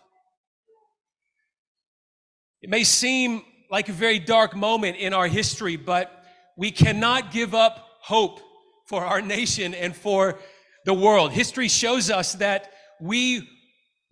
It 2.63 2.71
may 2.71 2.85
seem 2.85 3.43
like 3.71 3.89
a 3.89 3.93
very 3.93 4.19
dark 4.19 4.57
moment 4.57 4.97
in 4.97 5.13
our 5.13 5.29
history, 5.29 5.77
but 5.77 6.25
we 6.57 6.71
cannot 6.71 7.31
give 7.31 7.55
up 7.55 7.87
hope 8.01 8.41
for 8.87 9.05
our 9.05 9.21
nation 9.37 9.75
and 9.75 9.95
for 9.95 10.39
the 10.85 10.95
world. 10.95 11.33
History 11.33 11.69
shows 11.69 12.11
us 12.11 12.35
that 12.35 12.73
we 13.01 13.49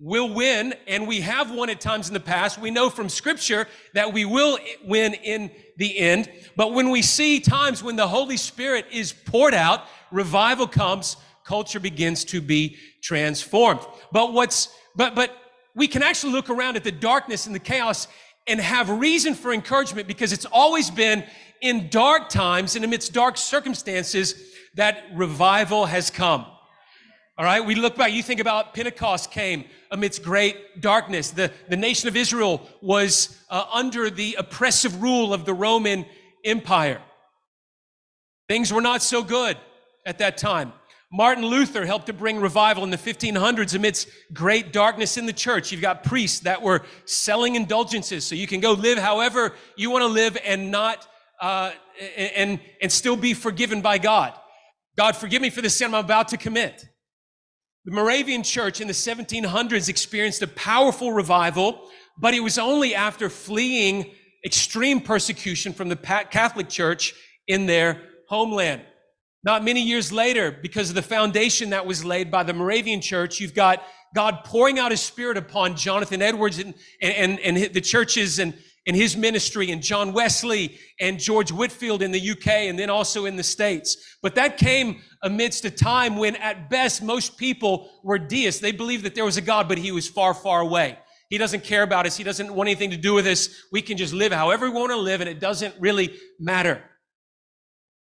will 0.00 0.32
win, 0.32 0.74
and 0.86 1.08
we 1.08 1.20
have 1.22 1.50
won 1.50 1.70
at 1.70 1.80
times 1.80 2.08
in 2.08 2.14
the 2.14 2.20
past. 2.20 2.58
We 2.58 2.70
know 2.70 2.88
from 2.88 3.08
scripture 3.08 3.66
that 3.94 4.12
we 4.12 4.24
will 4.24 4.58
win 4.84 5.14
in 5.14 5.50
the 5.76 5.98
end. 5.98 6.30
But 6.56 6.72
when 6.72 6.90
we 6.90 7.02
see 7.02 7.40
times 7.40 7.82
when 7.82 7.96
the 7.96 8.06
Holy 8.06 8.36
Spirit 8.36 8.86
is 8.92 9.12
poured 9.12 9.54
out, 9.54 9.84
revival 10.12 10.68
comes, 10.68 11.16
culture 11.44 11.80
begins 11.80 12.24
to 12.26 12.40
be 12.40 12.76
transformed. 13.02 13.80
But 14.12 14.32
what's, 14.32 14.68
but, 14.94 15.14
but 15.16 15.36
we 15.74 15.88
can 15.88 16.02
actually 16.02 16.32
look 16.32 16.48
around 16.48 16.76
at 16.76 16.84
the 16.84 16.92
darkness 16.92 17.46
and 17.46 17.54
the 17.54 17.60
chaos 17.60 18.06
and 18.46 18.60
have 18.60 18.88
reason 18.88 19.34
for 19.34 19.52
encouragement 19.52 20.06
because 20.06 20.32
it's 20.32 20.46
always 20.46 20.90
been 20.90 21.24
in 21.60 21.88
dark 21.88 22.28
times 22.28 22.76
and 22.76 22.84
amidst 22.84 23.12
dark 23.12 23.36
circumstances 23.36 24.34
that 24.74 25.04
revival 25.14 25.86
has 25.86 26.08
come. 26.10 26.46
All 27.38 27.44
right, 27.44 27.64
we 27.64 27.76
look 27.76 27.94
back, 27.94 28.12
you 28.12 28.24
think 28.24 28.40
about 28.40 28.74
Pentecost 28.74 29.30
came 29.30 29.64
amidst 29.92 30.24
great 30.24 30.80
darkness. 30.80 31.30
The, 31.30 31.52
the 31.68 31.76
nation 31.76 32.08
of 32.08 32.16
Israel 32.16 32.68
was 32.82 33.38
uh, 33.48 33.64
under 33.72 34.10
the 34.10 34.34
oppressive 34.40 35.00
rule 35.00 35.32
of 35.32 35.44
the 35.44 35.54
Roman 35.54 36.04
Empire. 36.44 37.00
Things 38.48 38.72
were 38.72 38.80
not 38.80 39.02
so 39.02 39.22
good 39.22 39.56
at 40.04 40.18
that 40.18 40.36
time. 40.36 40.72
Martin 41.12 41.44
Luther 41.44 41.86
helped 41.86 42.06
to 42.06 42.12
bring 42.12 42.40
revival 42.40 42.82
in 42.82 42.90
the 42.90 42.98
1500s 42.98 43.72
amidst 43.72 44.08
great 44.32 44.72
darkness 44.72 45.16
in 45.16 45.24
the 45.24 45.32
church. 45.32 45.70
You've 45.70 45.80
got 45.80 46.02
priests 46.02 46.40
that 46.40 46.60
were 46.60 46.82
selling 47.04 47.54
indulgences 47.54 48.24
so 48.24 48.34
you 48.34 48.48
can 48.48 48.58
go 48.58 48.72
live 48.72 48.98
however 48.98 49.54
you 49.76 49.90
want 49.90 50.02
to 50.02 50.08
live 50.08 50.36
and 50.44 50.72
not, 50.72 51.06
uh, 51.40 51.70
and, 52.16 52.58
and 52.82 52.90
still 52.90 53.16
be 53.16 53.32
forgiven 53.32 53.80
by 53.80 53.98
God. 53.98 54.34
God, 54.96 55.14
forgive 55.14 55.40
me 55.40 55.50
for 55.50 55.62
the 55.62 55.70
sin 55.70 55.94
I'm 55.94 56.04
about 56.04 56.26
to 56.28 56.36
commit. 56.36 56.84
The 57.88 57.94
Moravian 57.94 58.42
church 58.42 58.82
in 58.82 58.86
the 58.86 58.92
1700s 58.92 59.88
experienced 59.88 60.42
a 60.42 60.46
powerful 60.46 61.10
revival, 61.10 61.88
but 62.18 62.34
it 62.34 62.40
was 62.40 62.58
only 62.58 62.94
after 62.94 63.30
fleeing 63.30 64.10
extreme 64.44 65.00
persecution 65.00 65.72
from 65.72 65.88
the 65.88 65.96
Catholic 65.96 66.68
Church 66.68 67.14
in 67.46 67.64
their 67.64 68.02
homeland. 68.28 68.82
Not 69.42 69.64
many 69.64 69.80
years 69.80 70.12
later, 70.12 70.50
because 70.50 70.90
of 70.90 70.96
the 70.96 71.02
foundation 71.02 71.70
that 71.70 71.86
was 71.86 72.04
laid 72.04 72.30
by 72.30 72.42
the 72.42 72.52
Moravian 72.52 73.00
church, 73.00 73.40
you've 73.40 73.54
got 73.54 73.82
God 74.14 74.40
pouring 74.44 74.78
out 74.78 74.90
his 74.90 75.00
spirit 75.00 75.38
upon 75.38 75.74
Jonathan 75.74 76.20
Edwards 76.20 76.58
and, 76.58 76.74
and, 77.00 77.40
and, 77.40 77.56
the 77.72 77.80
churches 77.80 78.38
and, 78.38 78.52
and 78.88 78.96
his 78.96 79.18
ministry 79.18 79.70
and 79.70 79.82
John 79.82 80.14
Wesley 80.14 80.78
and 80.98 81.20
George 81.20 81.52
Whitefield 81.52 82.00
in 82.00 82.10
the 82.10 82.30
UK 82.30 82.46
and 82.46 82.78
then 82.78 82.88
also 82.88 83.26
in 83.26 83.36
the 83.36 83.42
States. 83.42 84.16
But 84.22 84.34
that 84.36 84.56
came 84.56 85.02
amidst 85.22 85.66
a 85.66 85.70
time 85.70 86.16
when 86.16 86.36
at 86.36 86.70
best 86.70 87.02
most 87.02 87.36
people 87.36 87.90
were 88.02 88.18
deists. 88.18 88.62
They 88.62 88.72
believed 88.72 89.04
that 89.04 89.14
there 89.14 89.26
was 89.26 89.36
a 89.36 89.42
God, 89.42 89.68
but 89.68 89.76
he 89.76 89.92
was 89.92 90.08
far, 90.08 90.32
far 90.32 90.62
away. 90.62 90.98
He 91.28 91.36
doesn't 91.36 91.64
care 91.64 91.82
about 91.82 92.06
us. 92.06 92.16
He 92.16 92.24
doesn't 92.24 92.52
want 92.52 92.68
anything 92.68 92.90
to 92.90 92.96
do 92.96 93.12
with 93.12 93.26
us. 93.26 93.50
We 93.70 93.82
can 93.82 93.98
just 93.98 94.14
live 94.14 94.32
however 94.32 94.70
we 94.70 94.74
want 94.74 94.90
to 94.92 94.96
live 94.96 95.20
and 95.20 95.28
it 95.28 95.38
doesn't 95.38 95.74
really 95.78 96.16
matter. 96.40 96.82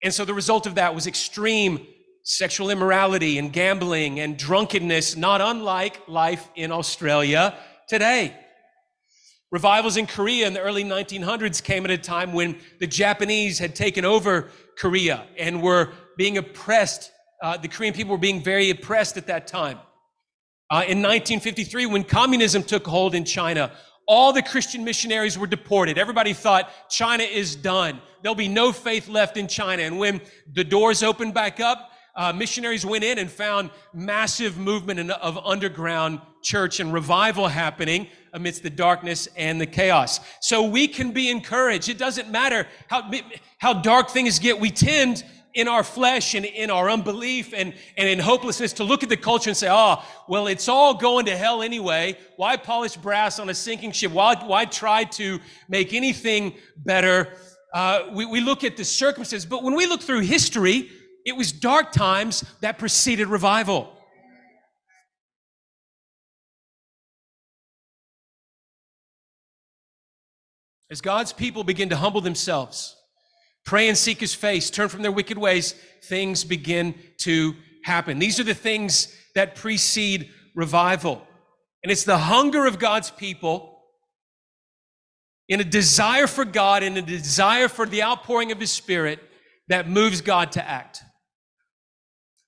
And 0.04 0.14
so 0.14 0.24
the 0.24 0.36
result 0.36 0.68
of 0.68 0.76
that 0.76 0.94
was 0.94 1.08
extreme 1.08 1.88
sexual 2.22 2.70
immorality 2.70 3.40
and 3.40 3.52
gambling 3.52 4.20
and 4.20 4.38
drunkenness, 4.38 5.18
not 5.18 5.42
unlike 5.42 6.08
life 6.08 6.48
in 6.56 6.72
Australia 6.72 7.58
today. 7.88 8.36
Revivals 9.52 9.98
in 9.98 10.06
Korea 10.06 10.46
in 10.46 10.54
the 10.54 10.60
early 10.60 10.84
1900s 10.84 11.64
came 11.64 11.84
at 11.84 11.92
a 11.92 11.98
time 11.98 12.34
when 12.34 12.58
the 12.80 12.86
Japanese 12.86 13.58
had 13.58 13.76
taken 13.76 14.06
over 14.06 14.50
Korea 14.78 15.26
and 15.38 15.62
were 15.64 15.92
being 16.18 16.38
oppressed. 16.38 17.12
Uh, 17.42 17.58
the 17.58 17.68
Korean 17.68 17.94
people 17.94 18.12
were 18.12 18.20
being 18.20 18.44
very 18.44 18.70
oppressed 18.70 19.18
at 19.18 19.26
that 19.28 19.48
time. 19.48 19.80
Uh, 20.70 20.86
in 20.86 21.02
1953, 21.02 21.88
when 21.88 22.04
communism 22.04 22.62
took 22.62 22.86
hold 22.86 23.16
in 23.16 23.26
China, 23.26 23.72
all 24.08 24.32
the 24.34 24.44
Christian 24.44 24.84
missionaries 24.84 25.36
were 25.36 25.48
deported. 25.48 25.98
Everybody 25.98 26.34
thought 26.34 26.70
China 26.90 27.24
is 27.24 27.56
done. 27.56 28.00
There'll 28.22 28.36
be 28.36 28.48
no 28.48 28.72
faith 28.72 29.08
left 29.08 29.36
in 29.36 29.48
China. 29.48 29.82
And 29.82 29.98
when 29.98 30.22
the 30.54 30.64
doors 30.64 31.02
opened 31.02 31.34
back 31.34 31.60
up, 31.60 31.92
uh, 32.16 32.34
missionaries 32.34 32.86
went 32.86 33.04
in 33.04 33.18
and 33.18 33.32
found 33.32 33.72
massive 33.94 34.60
movement 34.60 35.10
of 35.10 35.38
underground 35.40 36.22
church 36.42 36.80
and 36.80 36.94
revival 36.94 37.48
happening 37.48 38.08
amidst 38.34 38.64
the 38.64 38.70
darkness 38.70 39.28
and 39.36 39.60
the 39.60 39.66
chaos. 39.66 40.20
So 40.42 40.64
we 40.64 40.88
can 40.88 41.12
be 41.12 41.30
encouraged. 41.30 41.90
It 41.90 41.98
doesn't 41.98 42.30
matter 42.30 42.68
how, 42.88 43.10
how 43.58 43.74
dark 43.74 44.10
things 44.10 44.40
get. 44.40 44.60
We 44.60 44.72
tend 44.72 45.24
in 45.56 45.68
our 45.68 45.84
flesh 45.84 46.36
and 46.36 46.46
in 46.46 46.70
our 46.70 46.90
unbelief 46.90 47.54
and, 47.56 47.74
and 47.98 48.08
in 48.08 48.20
hopelessness 48.20 48.74
to 48.74 48.84
look 48.84 49.04
at 49.04 49.10
the 49.10 49.18
culture 49.18 49.50
and 49.50 49.58
say, 49.58 49.68
oh, 49.70 50.04
well, 50.28 50.48
it's 50.48 50.68
all 50.68 50.94
going 50.94 51.26
to 51.26 51.36
hell 51.36 51.62
anyway. 51.62 52.18
Why 52.36 52.56
polish 52.56 52.96
brass 52.96 53.40
on 53.40 53.50
a 53.50 53.54
sinking 53.54 53.92
ship? 53.92 54.12
Why, 54.12 54.36
why 54.36 54.66
try 54.66 55.06
to 55.06 55.40
make 55.68 55.94
anything 55.94 56.54
better? 56.78 57.34
Uh, 57.74 58.10
we, 58.14 58.26
we 58.26 58.42
look 58.42 58.64
at 58.64 58.78
the 58.78 58.86
circumstances, 58.86 59.46
but 59.46 59.64
when 59.64 59.76
we 59.76 59.88
look 59.88 60.02
through 60.02 60.22
history, 60.22 60.90
it 61.26 61.36
was 61.36 61.52
dark 61.52 61.92
times 61.92 62.44
that 62.62 62.78
preceded 62.78 63.28
revival. 63.28 63.94
As 70.92 71.02
God's 71.02 71.34
people 71.34 71.64
begin 71.64 71.90
to 71.90 71.96
humble 71.96 72.22
themselves, 72.22 72.96
pray 73.66 73.88
and 73.88 73.98
seek 73.98 74.20
his 74.20 74.34
face, 74.34 74.70
turn 74.70 74.90
from 74.90 75.04
their 75.04 75.12
wicked 75.12 75.38
ways, 75.38 75.74
things 76.04 76.44
begin 76.44 76.96
to 77.20 77.56
happen. 77.84 78.18
These 78.20 78.40
are 78.40 78.44
the 78.44 78.56
things 78.56 79.14
that 79.36 79.56
precede 79.56 80.30
revival. 80.56 81.26
And 81.84 81.92
it's 81.92 82.04
the 82.04 82.18
hunger 82.18 82.66
of 82.66 82.80
God's 82.80 83.12
people 83.12 83.84
in 85.48 85.60
a 85.60 85.64
desire 85.64 86.28
for 86.28 86.46
God 86.46 86.84
and 86.84 86.98
a 86.98 87.02
desire 87.02 87.68
for 87.68 87.86
the 87.86 88.04
outpouring 88.04 88.52
of 88.52 88.60
his 88.60 88.72
spirit 88.72 89.20
that 89.68 89.90
moves 89.90 90.22
God 90.22 90.52
to 90.54 90.68
act. 90.68 91.04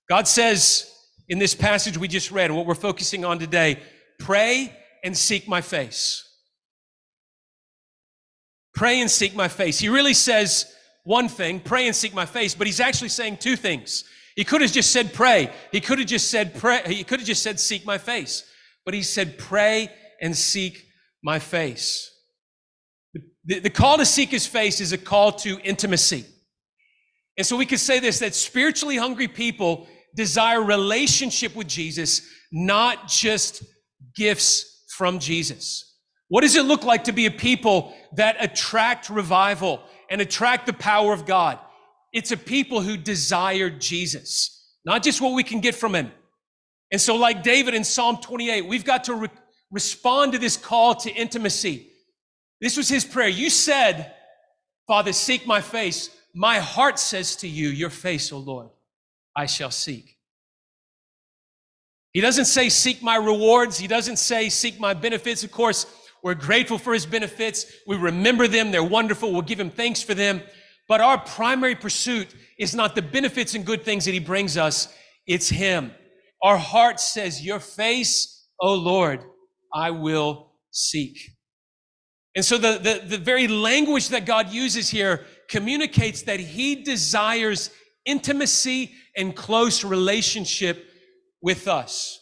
God 0.10 0.28
says 0.28 0.92
in 1.30 1.40
this 1.40 1.56
passage 1.56 1.98
we 1.98 2.08
just 2.08 2.32
read, 2.32 2.52
what 2.52 2.66
we're 2.66 2.76
focusing 2.76 3.24
on 3.24 3.40
today, 3.40 3.80
pray 4.20 4.76
and 5.04 5.18
seek 5.18 5.48
my 5.48 5.62
face. 5.62 6.28
Pray 8.74 9.02
and 9.02 9.12
seek 9.12 9.36
my 9.36 9.48
face. 9.48 9.80
He 9.80 9.90
really 9.90 10.14
says 10.14 10.74
one 11.04 11.28
thing, 11.28 11.60
pray 11.60 11.88
and 11.88 11.96
seek 11.96 12.14
my 12.14 12.26
face, 12.26 12.56
but 12.56 12.68
he's 12.68 12.80
actually 12.80 13.10
saying 13.10 13.38
two 13.38 13.56
things. 13.56 14.04
He 14.36 14.44
could 14.44 14.62
have 14.62 14.72
just 14.72 14.92
said 14.92 15.14
pray. 15.14 15.52
He 15.72 15.82
could 15.82 16.00
have 16.00 16.08
just 16.08 16.30
said 16.30 16.56
pray. 16.56 16.82
He 16.86 17.04
could 17.04 17.20
have 17.20 17.28
just 17.28 17.44
said 17.44 17.60
seek 17.60 17.86
my 17.86 17.98
face. 17.98 18.44
But 18.86 18.94
he 18.94 19.04
said 19.04 19.38
pray 19.38 19.90
and 20.22 20.36
seek 20.36 20.86
my 21.24 21.40
face. 21.40 22.10
The, 23.46 23.60
the 23.60 23.70
call 23.70 23.98
to 23.98 24.06
seek 24.06 24.30
his 24.30 24.48
face 24.48 24.80
is 24.80 24.94
a 24.94 24.98
call 24.98 25.34
to 25.34 25.60
intimacy. 25.64 26.26
And 27.38 27.46
so 27.46 27.58
we 27.58 27.66
could 27.66 27.80
say 27.80 28.00
this 28.00 28.20
that 28.20 28.36
spiritually 28.36 28.98
hungry 28.98 29.28
people 29.28 29.88
desire 30.16 30.62
relationship 30.62 31.56
with 31.56 31.68
Jesus, 31.68 32.22
not 32.52 33.08
just 33.08 33.64
gifts 34.16 34.86
from 34.96 35.20
Jesus. 35.20 35.91
What 36.32 36.44
does 36.44 36.56
it 36.56 36.64
look 36.64 36.86
like 36.86 37.04
to 37.04 37.12
be 37.12 37.26
a 37.26 37.32
people 37.32 37.94
that 38.14 38.38
attract 38.40 39.10
revival 39.10 39.82
and 40.10 40.22
attract 40.22 40.66
the 40.66 40.72
power 40.72 41.12
of 41.12 41.26
God? 41.26 41.60
It's 42.14 42.32
a 42.32 42.38
people 42.38 42.80
who 42.80 42.96
desire 42.96 43.70
Jesus, 43.70 44.66
not 44.86 45.04
just 45.04 45.20
what 45.20 45.34
we 45.34 45.44
can 45.44 45.60
get 45.60 45.76
from 45.76 45.94
him. 45.94 46.10
And 46.90 47.02
so, 47.02 47.18
like 47.18 47.44
David 47.44 47.74
in 47.74 47.84
Psalm 47.84 48.16
28, 48.16 48.66
we've 48.66 48.86
got 48.86 49.04
to 49.06 49.16
re- 49.16 49.30
respond 49.72 50.32
to 50.32 50.38
this 50.38 50.56
call 50.56 50.96
to 50.96 51.14
intimacy. 51.14 51.90
This 52.62 52.78
was 52.78 52.88
his 52.88 53.04
prayer. 53.04 53.28
You 53.28 53.50
said, 53.50 54.14
Father, 54.88 55.12
seek 55.12 55.46
my 55.46 55.60
face. 55.60 56.12
My 56.34 56.60
heart 56.60 56.98
says 56.98 57.36
to 57.38 57.48
you, 57.50 57.68
Your 57.68 57.90
face, 57.90 58.32
O 58.32 58.38
Lord, 58.38 58.70
I 59.36 59.48
shall 59.48 59.72
seek. 59.72 60.18
He 62.14 62.22
doesn't 62.22 62.46
say, 62.46 62.70
Seek 62.70 63.04
my 63.04 63.18
rewards. 63.18 63.78
He 63.78 63.88
doesn't 63.88 64.18
say, 64.18 64.48
Seek 64.48 64.80
my 64.80 64.94
benefits. 64.94 65.44
Of 65.44 65.52
course, 65.52 65.86
we're 66.24 66.36
grateful 66.36 66.78
for 66.78 66.94
his 66.94 67.06
benefits. 67.06 67.66
We 67.88 67.98
remember 67.98 68.48
them. 68.48 68.72
They're 68.72 68.84
wonderful. 68.84 69.32
We'll 69.32 69.42
give 69.42 69.60
him 69.60 69.72
thanks 69.72 70.02
for 70.02 70.14
them. 70.14 70.42
But 70.88 71.02
our 71.02 71.20
primary 71.20 71.76
pursuit 71.76 72.36
is 72.60 72.76
not 72.76 72.96
the 72.96 73.02
benefits 73.02 73.56
and 73.56 73.66
good 73.66 73.84
things 73.84 74.06
that 74.06 74.14
he 74.14 74.20
brings 74.20 74.58
us. 74.58 74.94
It's 75.26 75.50
him. 75.50 75.92
Our 76.44 76.58
heart 76.58 77.00
says, 77.00 77.44
your 77.44 77.60
face, 77.60 78.48
O 78.60 78.74
Lord, 78.74 79.24
I 79.74 79.92
will 79.92 80.54
seek. 80.72 81.18
And 82.36 82.46
so 82.46 82.58
the, 82.58 82.78
the, 82.78 83.18
the 83.18 83.18
very 83.18 83.48
language 83.48 84.10
that 84.10 84.26
God 84.26 84.50
uses 84.50 84.90
here 84.90 85.26
communicates 85.50 86.24
that 86.24 86.40
he 86.40 86.76
desires 86.76 87.72
intimacy 88.06 88.94
and 89.16 89.36
close 89.36 89.84
relationship 89.84 90.86
with 91.42 91.68
us. 91.68 92.20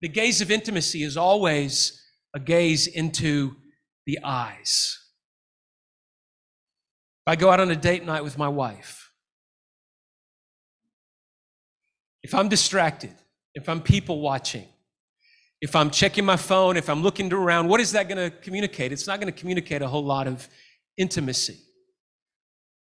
The 0.00 0.08
gaze 0.08 0.40
of 0.40 0.50
intimacy 0.50 1.02
is 1.02 1.16
always 1.16 1.97
a 2.34 2.40
gaze 2.40 2.86
into 2.86 3.56
the 4.06 4.18
eyes. 4.22 4.98
If 7.26 7.32
I 7.32 7.36
go 7.36 7.50
out 7.50 7.60
on 7.60 7.70
a 7.70 7.76
date 7.76 8.04
night 8.04 8.24
with 8.24 8.38
my 8.38 8.48
wife, 8.48 9.10
if 12.22 12.34
I'm 12.34 12.48
distracted, 12.48 13.14
if 13.54 13.68
I'm 13.68 13.80
people 13.80 14.20
watching, 14.20 14.66
if 15.60 15.74
I'm 15.74 15.90
checking 15.90 16.24
my 16.24 16.36
phone, 16.36 16.76
if 16.76 16.88
I'm 16.88 17.02
looking 17.02 17.32
around, 17.32 17.68
what 17.68 17.80
is 17.80 17.92
that 17.92 18.08
going 18.08 18.30
to 18.30 18.36
communicate? 18.38 18.92
It's 18.92 19.06
not 19.06 19.20
going 19.20 19.32
to 19.32 19.38
communicate 19.38 19.82
a 19.82 19.88
whole 19.88 20.04
lot 20.04 20.26
of 20.26 20.48
intimacy. 20.96 21.58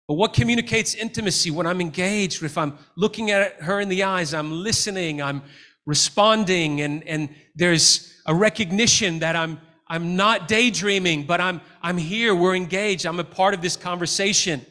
But 0.09 0.15
what 0.15 0.33
communicates 0.33 0.95
intimacy 0.95 1.51
when 1.51 1.67
I'm 1.67 1.81
engaged, 1.81 2.43
if 2.43 2.57
I'm 2.57 2.79
looking 2.97 3.31
at 3.31 3.61
her 3.63 3.81
in 3.81 3.91
the 3.91 4.03
eyes, 4.03 4.33
I'm 4.33 4.51
listening, 4.51 5.21
I'm 5.21 5.43
responding, 5.89 6.83
and, 6.83 7.03
and 7.09 7.31
there's 7.55 8.13
a 8.27 8.35
recognition 8.35 9.21
that 9.21 9.35
I'm, 9.35 9.59
I'm 9.89 10.17
not 10.17 10.47
daydreaming, 10.47 11.25
but 11.25 11.41
I'm, 11.41 11.63
I'm 11.83 11.97
here, 11.97 12.35
we're 12.35 12.55
engaged, 12.55 13.07
I'm 13.07 13.19
a 13.19 13.25
part 13.25 13.55
of 13.55 13.63
this 13.63 13.75
conversation. 13.75 14.65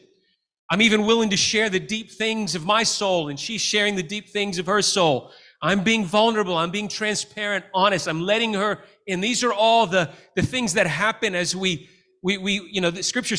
I'm 0.70 0.80
even 0.80 1.04
willing 1.06 1.30
to 1.30 1.36
share 1.36 1.68
the 1.68 1.80
deep 1.80 2.12
things 2.12 2.54
of 2.54 2.64
my 2.64 2.84
soul, 2.84 3.30
and 3.30 3.40
she's 3.40 3.60
sharing 3.60 3.96
the 3.96 4.02
deep 4.02 4.28
things 4.28 4.60
of 4.60 4.66
her 4.66 4.80
soul. 4.80 5.32
I'm 5.60 5.82
being 5.82 6.04
vulnerable. 6.04 6.56
I'm 6.56 6.70
being 6.70 6.86
transparent, 6.86 7.64
honest. 7.74 8.06
I'm 8.06 8.20
letting 8.20 8.54
her 8.54 8.78
in. 9.08 9.20
These 9.20 9.42
are 9.42 9.52
all 9.52 9.88
the, 9.88 10.10
the 10.36 10.42
things 10.42 10.74
that 10.74 10.86
happen 10.86 11.34
as 11.34 11.56
we, 11.56 11.88
we, 12.22 12.38
we, 12.38 12.70
you 12.70 12.80
know, 12.80 12.92
the 12.92 13.02
scripture 13.02 13.36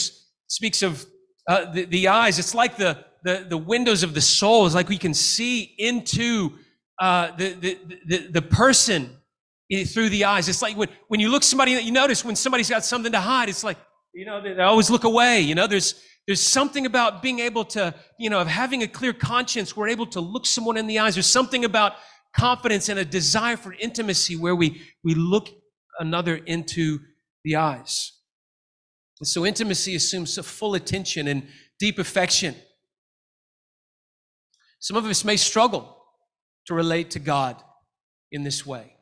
speaks 0.48 0.82
of 0.82 1.06
uh, 1.48 1.72
the, 1.72 1.86
the 1.86 2.10
eyes. 2.10 2.38
It's 2.40 2.54
like 2.54 2.76
the, 2.76 3.06
the, 3.24 3.46
the 3.48 3.58
windows 3.58 4.04
of 4.04 4.14
the 4.14 4.22
soul. 4.22 4.66
It's 4.66 4.76
like 4.76 4.90
we 4.90 4.98
can 4.98 5.14
see 5.14 5.76
into 5.78 6.58
uh, 7.00 7.36
the, 7.38 7.78
the, 8.06 8.28
the, 8.30 8.42
person 8.42 9.10
through 9.88 10.10
the 10.10 10.26
eyes. 10.26 10.50
It's 10.50 10.62
like 10.62 10.76
when, 10.76 10.90
when 11.08 11.20
you 11.20 11.30
look 11.30 11.44
somebody, 11.44 11.72
you 11.72 11.92
notice 11.92 12.26
when 12.26 12.36
somebody's 12.36 12.70
got 12.70 12.84
something 12.84 13.12
to 13.14 13.20
hide, 13.20 13.48
it's 13.48 13.64
like, 13.64 13.78
you 14.14 14.26
know, 14.26 14.42
they, 14.42 14.54
they 14.54 14.64
always 14.64 14.90
look 14.90 15.06
away. 15.06 15.40
You 15.40 15.56
know, 15.56 15.66
there's, 15.66 16.04
there's 16.28 16.42
something 16.42 16.86
about 16.86 17.22
being 17.22 17.40
able 17.40 17.64
to, 17.66 17.94
you 18.20 18.30
know, 18.30 18.40
of 18.42 18.48
having 18.48 18.84
a 18.84 18.88
clear 18.88 19.14
conscience. 19.14 19.78
We're 19.78 19.88
able 19.88 20.08
to 20.08 20.20
look 20.20 20.46
someone 20.46 20.76
in 20.76 20.88
the 20.88 21.00
eyes. 21.00 21.16
There's 21.16 21.26
something 21.26 21.64
about 21.64 21.94
confidence 22.36 22.90
and 22.90 23.00
a 23.00 23.06
desire 23.06 23.56
for 23.58 23.74
intimacy 23.74 24.36
where 24.36 24.56
we, 24.56 24.82
we 25.04 25.16
look 25.16 25.50
another 26.00 26.36
into 26.36 27.00
the 27.44 27.56
eyes. 27.56 28.12
And 29.20 29.28
so 29.28 29.46
intimacy 29.46 29.96
assumes 29.96 30.38
a 30.38 30.44
full 30.44 30.76
attention 30.76 31.28
and 31.28 31.48
deep 31.80 31.98
affection. 31.98 32.56
Some 34.80 34.98
of 34.98 35.06
us 35.06 35.24
may 35.24 35.38
struggle 35.38 35.99
to 36.70 36.76
relate 36.76 37.10
to 37.10 37.20
God 37.20 37.56
in 38.32 38.44
this 38.44 38.64
way. 38.64 38.94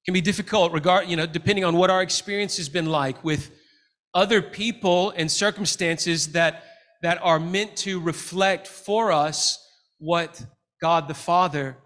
It 0.00 0.04
can 0.04 0.14
be 0.14 0.20
difficult 0.20 0.72
regard, 0.72 1.08
you 1.08 1.16
know, 1.16 1.26
depending 1.26 1.64
on 1.64 1.76
what 1.76 1.90
our 1.90 2.02
experience 2.02 2.56
has 2.56 2.68
been 2.68 2.86
like 2.86 3.24
with 3.24 3.50
other 4.14 4.40
people 4.40 5.10
and 5.16 5.28
circumstances 5.28 6.28
that, 6.34 6.62
that 7.02 7.18
are 7.20 7.40
meant 7.40 7.74
to 7.78 7.98
reflect 7.98 8.68
for 8.68 9.10
us 9.10 9.58
what 9.98 10.40
God 10.80 11.08
the 11.08 11.14
Father 11.14 11.76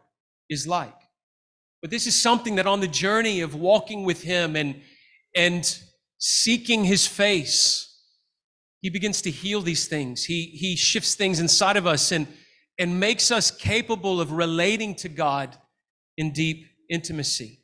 is 0.50 0.66
like. 0.66 0.92
But 1.80 1.90
this 1.90 2.06
is 2.06 2.20
something 2.20 2.56
that 2.56 2.66
on 2.66 2.80
the 2.80 2.86
journey 2.86 3.40
of 3.40 3.54
walking 3.54 4.04
with 4.04 4.22
Him 4.22 4.56
and, 4.56 4.82
and 5.34 5.78
seeking 6.18 6.84
His 6.84 7.06
face, 7.06 7.98
He 8.82 8.90
begins 8.90 9.22
to 9.22 9.30
heal 9.30 9.62
these 9.62 9.88
things. 9.88 10.24
He, 10.24 10.48
he 10.48 10.76
shifts 10.76 11.14
things 11.14 11.40
inside 11.40 11.78
of 11.78 11.86
us 11.86 12.12
and, 12.12 12.26
and 12.78 12.98
makes 12.98 13.30
us 13.30 13.50
capable 13.50 14.20
of 14.20 14.32
relating 14.32 14.94
to 14.96 15.08
God 15.08 15.56
in 16.16 16.32
deep 16.32 16.66
intimacy. 16.88 17.60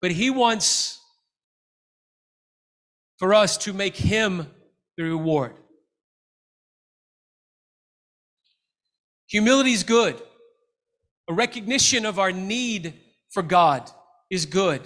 But 0.00 0.10
He 0.10 0.30
wants 0.30 1.00
for 3.22 3.34
us 3.34 3.56
to 3.56 3.72
make 3.72 3.94
him 3.96 4.48
the 4.96 5.04
reward. 5.04 5.52
Humility 9.28 9.72
is 9.72 9.84
good. 9.84 10.20
A 11.28 11.32
recognition 11.32 12.04
of 12.04 12.18
our 12.18 12.32
need 12.32 12.94
for 13.30 13.44
God 13.44 13.88
is 14.28 14.44
good. 14.44 14.82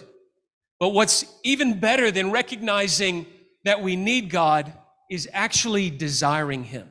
But 0.78 0.90
what's 0.90 1.24
even 1.44 1.80
better 1.80 2.10
than 2.10 2.30
recognizing 2.30 3.24
that 3.64 3.82
we 3.82 3.96
need 3.96 4.28
God 4.28 4.70
is 5.10 5.26
actually 5.32 5.88
desiring 5.88 6.62
Him. 6.62 6.90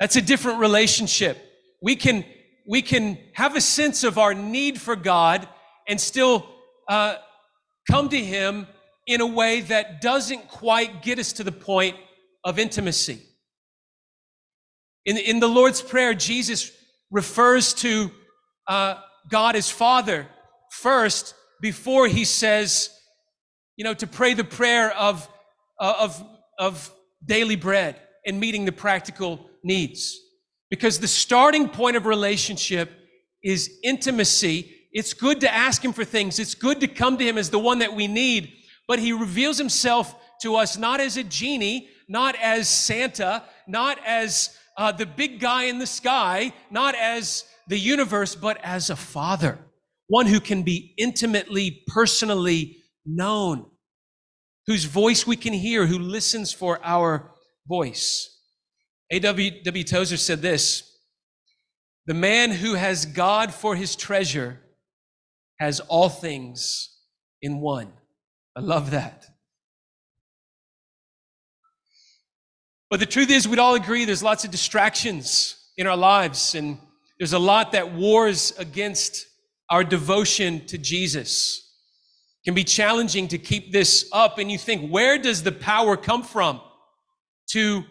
That's 0.00 0.16
a 0.16 0.22
different 0.22 0.60
relationship. 0.60 1.38
We 1.82 1.96
can, 1.96 2.24
we 2.66 2.82
can 2.82 3.18
have 3.34 3.56
a 3.56 3.60
sense 3.60 4.04
of 4.04 4.18
our 4.18 4.34
need 4.34 4.80
for 4.80 4.96
God 4.96 5.48
and 5.88 6.00
still 6.00 6.46
uh, 6.88 7.16
come 7.90 8.08
to 8.08 8.22
Him 8.22 8.66
in 9.06 9.20
a 9.20 9.26
way 9.26 9.62
that 9.62 10.00
doesn't 10.00 10.48
quite 10.48 11.02
get 11.02 11.18
us 11.18 11.32
to 11.34 11.44
the 11.44 11.52
point 11.52 11.96
of 12.44 12.58
intimacy. 12.58 13.22
In, 15.06 15.16
in 15.16 15.40
the 15.40 15.48
Lord's 15.48 15.80
Prayer, 15.80 16.14
Jesus 16.14 16.70
refers 17.10 17.72
to 17.74 18.10
uh, 18.66 18.96
God 19.30 19.56
as 19.56 19.70
Father 19.70 20.28
first 20.70 21.34
before 21.60 22.06
he 22.06 22.24
says, 22.24 22.90
you 23.76 23.84
know, 23.84 23.94
to 23.94 24.06
pray 24.06 24.34
the 24.34 24.44
prayer 24.44 24.92
of, 24.92 25.28
uh, 25.80 25.94
of, 26.00 26.24
of 26.58 26.92
daily 27.24 27.56
bread 27.56 27.96
and 28.26 28.38
meeting 28.38 28.64
the 28.64 28.72
practical 28.72 29.47
needs. 29.68 30.18
Because 30.68 30.98
the 30.98 31.06
starting 31.06 31.68
point 31.68 31.96
of 31.96 32.06
relationship 32.06 32.90
is 33.44 33.70
intimacy. 33.84 34.74
It's 34.92 35.14
good 35.14 35.40
to 35.42 35.54
ask 35.54 35.84
him 35.84 35.92
for 35.92 36.04
things. 36.04 36.40
It's 36.40 36.56
good 36.56 36.80
to 36.80 36.88
come 36.88 37.16
to 37.18 37.24
him 37.24 37.38
as 37.38 37.50
the 37.50 37.58
one 37.60 37.78
that 37.78 37.94
we 37.94 38.08
need 38.08 38.52
but 38.88 38.98
he 38.98 39.12
reveals 39.12 39.58
himself 39.58 40.16
to 40.40 40.56
us 40.56 40.76
not 40.76 40.98
as 40.98 41.16
a 41.16 41.22
genie, 41.22 41.90
not 42.08 42.34
as 42.42 42.68
Santa, 42.68 43.44
not 43.68 43.98
as 44.04 44.56
uh, 44.78 44.90
the 44.90 45.06
big 45.06 45.38
guy 45.38 45.64
in 45.64 45.78
the 45.78 45.86
sky, 45.86 46.52
not 46.70 46.94
as 46.94 47.44
the 47.68 47.78
universe, 47.78 48.34
but 48.34 48.58
as 48.64 48.88
a 48.88 48.96
father, 48.96 49.58
one 50.06 50.26
who 50.26 50.40
can 50.40 50.62
be 50.62 50.94
intimately, 50.96 51.82
personally 51.86 52.78
known, 53.04 53.66
whose 54.66 54.84
voice 54.84 55.26
we 55.26 55.36
can 55.36 55.52
hear, 55.52 55.86
who 55.86 55.98
listens 55.98 56.50
for 56.50 56.80
our 56.82 57.32
voice. 57.66 58.37
A.W. 59.10 59.62
W. 59.62 59.84
Tozer 59.84 60.16
said 60.16 60.42
this 60.42 60.98
The 62.06 62.14
man 62.14 62.50
who 62.50 62.74
has 62.74 63.06
God 63.06 63.52
for 63.52 63.74
his 63.74 63.96
treasure 63.96 64.60
has 65.58 65.80
all 65.80 66.08
things 66.08 66.96
in 67.42 67.60
one. 67.60 67.92
I 68.56 68.60
love 68.60 68.90
that. 68.90 69.26
But 72.90 73.00
the 73.00 73.06
truth 73.06 73.30
is, 73.30 73.46
we'd 73.46 73.58
all 73.58 73.74
agree 73.74 74.04
there's 74.04 74.22
lots 74.22 74.44
of 74.44 74.50
distractions 74.50 75.56
in 75.76 75.86
our 75.86 75.96
lives, 75.96 76.54
and 76.54 76.78
there's 77.18 77.34
a 77.34 77.38
lot 77.38 77.72
that 77.72 77.92
wars 77.92 78.52
against 78.58 79.26
our 79.70 79.84
devotion 79.84 80.64
to 80.66 80.78
Jesus. 80.78 81.70
It 82.42 82.48
can 82.48 82.54
be 82.54 82.64
challenging 82.64 83.28
to 83.28 83.38
keep 83.38 83.72
this 83.72 84.08
up, 84.12 84.38
and 84.38 84.50
you 84.50 84.56
think, 84.56 84.90
where 84.90 85.18
does 85.18 85.42
the 85.42 85.52
power 85.52 85.96
come 85.96 86.22
from 86.22 86.60
to 87.50 87.84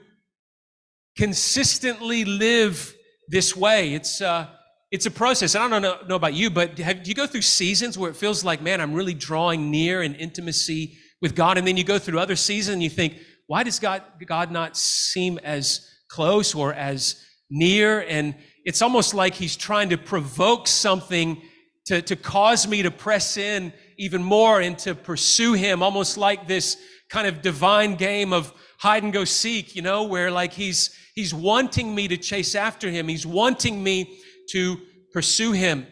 consistently 1.17 2.23
live 2.25 2.95
this 3.27 3.55
way? 3.55 3.93
It's 3.93 4.21
uh, 4.21 4.47
it's 4.89 5.05
a 5.05 5.11
process. 5.11 5.55
I 5.55 5.67
don't 5.67 5.81
know, 5.81 5.97
know 6.07 6.15
about 6.15 6.33
you, 6.33 6.49
but 6.49 6.77
have, 6.79 7.03
do 7.03 7.09
you 7.09 7.15
go 7.15 7.27
through 7.27 7.41
seasons 7.41 7.97
where 7.97 8.09
it 8.09 8.15
feels 8.15 8.45
like, 8.45 8.61
man, 8.61 8.79
I'm 8.79 8.93
really 8.93 9.13
drawing 9.13 9.69
near 9.69 10.01
in 10.01 10.15
intimacy 10.15 10.97
with 11.21 11.35
God, 11.35 11.57
and 11.57 11.67
then 11.67 11.75
you 11.75 11.83
go 11.83 11.99
through 11.99 12.19
other 12.19 12.37
seasons 12.37 12.73
and 12.75 12.83
you 12.83 12.89
think, 12.89 13.17
why 13.47 13.63
does 13.63 13.79
God 13.79 14.03
God 14.25 14.51
not 14.51 14.77
seem 14.77 15.39
as 15.39 15.89
close 16.09 16.55
or 16.55 16.73
as 16.73 17.21
near? 17.49 18.01
And 18.01 18.35
it's 18.65 18.81
almost 18.81 19.13
like 19.13 19.33
He's 19.33 19.55
trying 19.55 19.89
to 19.89 19.97
provoke 19.97 20.67
something 20.67 21.41
to, 21.87 22.01
to 22.01 22.15
cause 22.15 22.67
me 22.67 22.83
to 22.83 22.91
press 22.91 23.37
in 23.37 23.73
even 23.97 24.23
more 24.23 24.61
and 24.61 24.77
to 24.79 24.95
pursue 24.95 25.53
Him, 25.53 25.81
almost 25.81 26.17
like 26.17 26.47
this 26.47 26.77
kind 27.09 27.27
of 27.27 27.41
divine 27.41 27.95
game 27.95 28.31
of 28.31 28.53
hide 28.79 29.03
and 29.03 29.11
go 29.11 29.23
seek, 29.25 29.75
you 29.75 29.81
know, 29.81 30.03
where 30.03 30.29
like 30.29 30.53
He's 30.53 30.95
He's 31.17 31.33
wanting 31.33 31.95
me 31.95 32.07
to 32.07 32.17
chase 32.17 32.53
after 32.53 32.89
Him. 32.89 33.07
He's 33.07 33.25
wanting 33.25 33.83
me 33.83 34.19
to 34.51 34.77
pursue 35.11 35.51
him. 35.51 35.87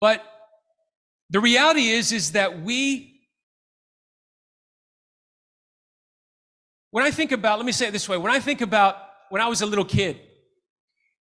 But 0.00 0.22
the 1.30 1.40
reality 1.40 1.88
is, 1.88 2.12
is 2.12 2.32
that 2.32 2.62
we, 2.62 3.20
when 6.90 7.04
I 7.04 7.10
think 7.10 7.32
about, 7.32 7.58
let 7.58 7.66
me 7.66 7.72
say 7.72 7.88
it 7.88 7.92
this 7.92 8.08
way, 8.08 8.16
when 8.16 8.32
I 8.32 8.40
think 8.40 8.60
about 8.60 8.96
when 9.30 9.40
I 9.40 9.48
was 9.48 9.62
a 9.62 9.66
little 9.66 9.84
kid 9.84 10.20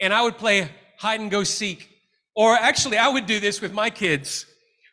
and 0.01 0.13
I 0.13 0.23
would 0.23 0.37
play 0.37 0.69
hide 0.99 1.21
and 1.21 1.31
go 1.31 1.45
seek, 1.45 1.89
or 2.35 2.55
actually 2.55 2.99
I 2.99 3.09
would 3.09 3.27
do 3.27 3.41
this 3.41 3.61
with 3.61 3.73
my 3.73 3.91
kids. 3.91 4.47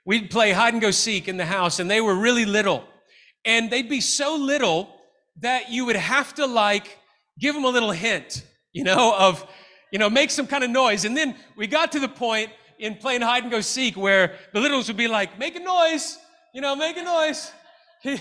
We'd 0.06 0.30
play 0.30 0.52
hide 0.52 0.74
and 0.74 0.82
go 0.82 0.92
seek 0.92 1.28
in 1.28 1.38
the 1.38 1.46
house 1.46 1.80
and 1.80 1.90
they 1.90 2.02
were 2.02 2.16
really 2.16 2.46
little. 2.46 2.84
And 3.46 3.70
they'd 3.70 3.90
be 3.90 4.02
so 4.02 4.36
little 4.36 4.96
that 5.42 5.72
you 5.72 5.86
would 5.86 5.96
have 5.96 6.34
to 6.36 6.46
like 6.46 6.98
give 7.40 7.56
them 7.56 7.66
a 7.66 7.70
little 7.70 7.92
hint, 7.92 8.44
you 8.72 8.84
know, 8.84 9.16
of 9.18 9.46
you 9.94 10.00
know, 10.00 10.10
make 10.10 10.32
some 10.32 10.48
kind 10.48 10.64
of 10.64 10.72
noise. 10.72 11.06
And 11.06 11.16
then 11.16 11.36
we 11.56 11.68
got 11.68 11.92
to 11.92 12.00
the 12.00 12.08
point 12.08 12.50
in 12.80 12.96
playing 12.96 13.22
hide 13.22 13.44
and 13.44 13.52
go 13.52 13.62
seek 13.62 13.96
where 13.96 14.38
the 14.52 14.60
littles 14.60 14.88
would 14.88 14.98
be 14.98 15.08
like, 15.08 15.38
make 15.38 15.56
a 15.56 15.60
noise, 15.60 16.18
you 16.52 16.62
know, 16.62 16.76
make 16.76 16.98
a 16.98 17.04
noise. 17.04 17.52
and, 18.04 18.20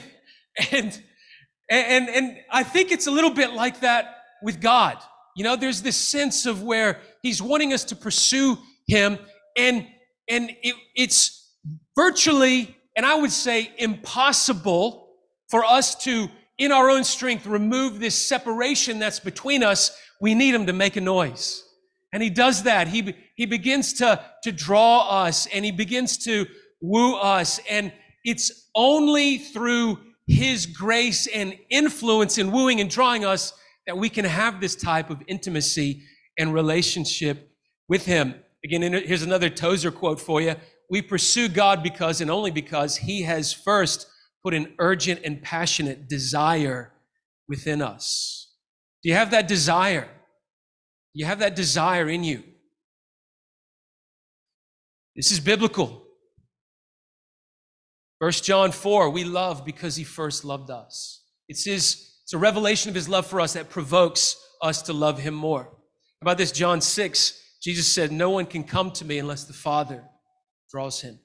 and, 1.70 2.08
and 2.10 2.36
I 2.50 2.62
think 2.62 2.92
it's 2.92 3.06
a 3.06 3.10
little 3.10 3.30
bit 3.30 3.54
like 3.54 3.80
that 3.80 4.18
with 4.42 4.60
God. 4.60 4.98
You 5.34 5.44
know, 5.44 5.56
there's 5.56 5.80
this 5.80 5.96
sense 5.96 6.44
of 6.44 6.62
where 6.62 7.00
he's 7.22 7.40
wanting 7.40 7.72
us 7.72 7.84
to 7.84 7.96
pursue 7.96 8.58
him 8.86 9.18
and 9.56 9.86
and 10.28 10.50
it, 10.62 10.74
it's 10.94 11.50
virtually 11.96 12.76
and 12.96 13.06
I 13.06 13.14
would 13.14 13.32
say 13.32 13.72
impossible 13.78 15.08
for 15.48 15.64
us 15.64 15.94
to 16.04 16.28
in 16.58 16.72
our 16.72 16.90
own 16.90 17.04
strength 17.04 17.46
remove 17.46 17.98
this 17.98 18.14
separation 18.14 18.98
that's 18.98 19.20
between 19.20 19.62
us. 19.62 19.96
We 20.20 20.34
need 20.34 20.54
him 20.54 20.66
to 20.66 20.72
make 20.72 20.96
a 20.96 21.00
noise. 21.00 21.64
And 22.12 22.22
he 22.22 22.30
does 22.30 22.64
that. 22.64 22.88
He 22.88 23.14
he 23.34 23.46
begins 23.46 23.94
to 23.94 24.22
to 24.42 24.52
draw 24.52 25.08
us 25.08 25.46
and 25.46 25.64
he 25.64 25.72
begins 25.72 26.18
to 26.18 26.46
woo 26.80 27.14
us 27.16 27.60
and 27.70 27.92
it's 28.24 28.68
only 28.74 29.38
through 29.38 29.98
his 30.26 30.66
grace 30.66 31.26
and 31.26 31.56
influence 31.70 32.38
in 32.38 32.52
wooing 32.52 32.80
and 32.80 32.88
drawing 32.88 33.24
us 33.24 33.52
that 33.86 33.96
we 33.96 34.08
can 34.08 34.24
have 34.24 34.60
this 34.60 34.76
type 34.76 35.10
of 35.10 35.20
intimacy 35.26 36.02
and 36.38 36.54
relationship 36.54 37.50
with 37.88 38.06
him. 38.06 38.34
Again, 38.64 38.82
here's 38.92 39.22
another 39.22 39.50
Tozer 39.50 39.90
quote 39.90 40.20
for 40.20 40.40
you. 40.40 40.54
We 40.88 41.02
pursue 41.02 41.48
God 41.48 41.82
because 41.82 42.20
and 42.20 42.30
only 42.30 42.50
because 42.52 42.96
he 42.96 43.22
has 43.22 43.52
first 43.52 44.06
put 44.44 44.54
an 44.54 44.74
urgent 44.78 45.20
and 45.24 45.42
passionate 45.42 46.08
desire 46.08 46.92
within 47.48 47.82
us. 47.82 48.54
Do 49.02 49.08
you 49.08 49.14
have 49.14 49.30
that 49.32 49.48
desire? 49.48 50.08
Do 51.14 51.20
you 51.20 51.26
have 51.26 51.40
that 51.40 51.56
desire 51.56 52.08
in 52.08 52.24
you. 52.24 52.42
This 55.14 55.30
is 55.30 55.40
biblical. 55.40 56.02
1 58.18 58.30
John 58.32 58.72
4, 58.72 59.10
we 59.10 59.24
love 59.24 59.64
because 59.64 59.96
he 59.96 60.04
first 60.04 60.44
loved 60.44 60.70
us. 60.70 61.24
It's 61.48 61.64
his, 61.64 62.14
it's 62.22 62.32
a 62.32 62.38
revelation 62.38 62.88
of 62.88 62.94
his 62.94 63.08
love 63.08 63.26
for 63.26 63.40
us 63.40 63.54
that 63.54 63.68
provokes 63.68 64.36
us 64.62 64.80
to 64.82 64.92
love 64.92 65.18
him 65.18 65.34
more. 65.34 65.68
About 66.22 66.38
this? 66.38 66.52
John 66.52 66.80
6, 66.80 67.58
Jesus 67.60 67.92
said, 67.92 68.12
No 68.12 68.30
one 68.30 68.46
can 68.46 68.62
come 68.62 68.92
to 68.92 69.04
me 69.04 69.18
unless 69.18 69.44
the 69.44 69.52
Father 69.52 70.04
draws 70.70 71.00
him. 71.00 71.18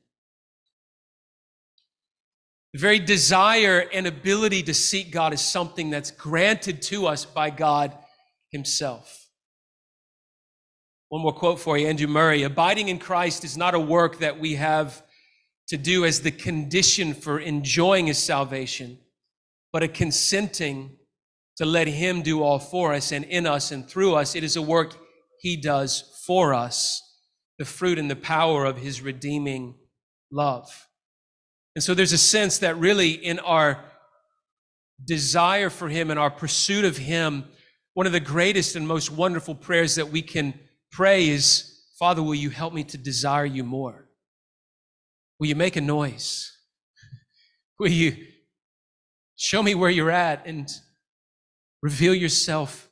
The 2.78 2.82
very 2.82 3.00
desire 3.00 3.90
and 3.92 4.06
ability 4.06 4.62
to 4.62 4.74
seek 4.76 5.12
God 5.12 5.34
is 5.34 5.42
something 5.42 5.90
that's 5.90 6.12
granted 6.12 6.84
to 6.84 7.08
us 7.08 7.26
by 7.26 7.50
God 7.50 7.98
Himself. 8.52 9.30
One 11.10 11.24
more 11.24 11.34
quote 11.34 11.60
for 11.60 11.76
you, 11.76 11.88
Andrew 11.88 12.06
Murray. 12.06 12.44
Abiding 12.44 12.90
in 12.90 13.00
Christ 13.00 13.44
is 13.44 13.58
not 13.58 13.74
a 13.74 13.80
work 13.80 14.20
that 14.20 14.40
we 14.40 14.54
have 14.58 15.02
to 15.70 15.78
do 15.78 16.06
as 16.06 16.22
the 16.22 16.30
condition 16.30 17.16
for 17.16 17.40
enjoying 17.40 18.06
his 18.06 18.20
salvation, 18.20 19.00
but 19.74 19.82
a 19.82 19.88
consenting 19.88 20.98
to 21.56 21.66
let 21.66 21.88
him 21.88 22.22
do 22.22 22.44
all 22.44 22.60
for 22.60 22.94
us 22.94 23.12
and 23.12 23.26
in 23.26 23.48
us 23.48 23.72
and 23.72 23.90
through 23.90 24.13
us. 24.13 24.36
It 24.36 24.44
is 24.44 24.56
a 24.56 24.62
work 24.62 24.96
he 25.40 25.58
does 25.58 26.16
for 26.28 26.54
us, 26.54 27.02
the 27.58 27.66
fruit 27.66 27.98
and 27.98 28.12
the 28.12 28.16
power 28.16 28.66
of 28.66 28.78
his 28.78 29.02
redeeming 29.02 29.74
love. 30.32 30.87
And 31.78 31.84
so 31.84 31.94
there's 31.94 32.12
a 32.12 32.18
sense 32.18 32.58
that 32.58 32.76
really 32.80 33.12
in 33.12 33.38
our 33.38 33.86
desire 35.06 35.70
for 35.70 35.88
him 35.88 36.10
and 36.10 36.20
our 36.20 36.32
pursuit 36.32 36.84
of 36.86 36.98
him, 36.98 37.46
one 37.94 38.08
of 38.08 38.13
the 38.13 38.20
greatest 38.20 38.76
and 38.76 38.88
most 38.88 39.12
wonderful 39.12 39.54
prayers 39.54 39.94
that 39.94 40.10
we 40.10 40.24
can 40.24 40.56
pray 40.92 41.30
is, 41.30 41.84
Father, 42.00 42.24
will 42.24 42.34
you 42.34 42.50
help 42.50 42.74
me 42.74 42.84
to 42.86 42.98
desire 42.98 43.46
you 43.46 43.63
more? 43.63 44.10
Will 45.40 45.46
you 45.46 45.56
make 45.56 45.76
a 45.76 45.82
noise? 45.82 46.52
Will 47.80 47.90
you 47.90 48.26
show 49.36 49.62
me 49.62 49.76
where 49.76 49.92
you're 49.92 50.10
at 50.10 50.48
and 50.48 50.68
reveal 51.84 52.16
yourself 52.16 52.90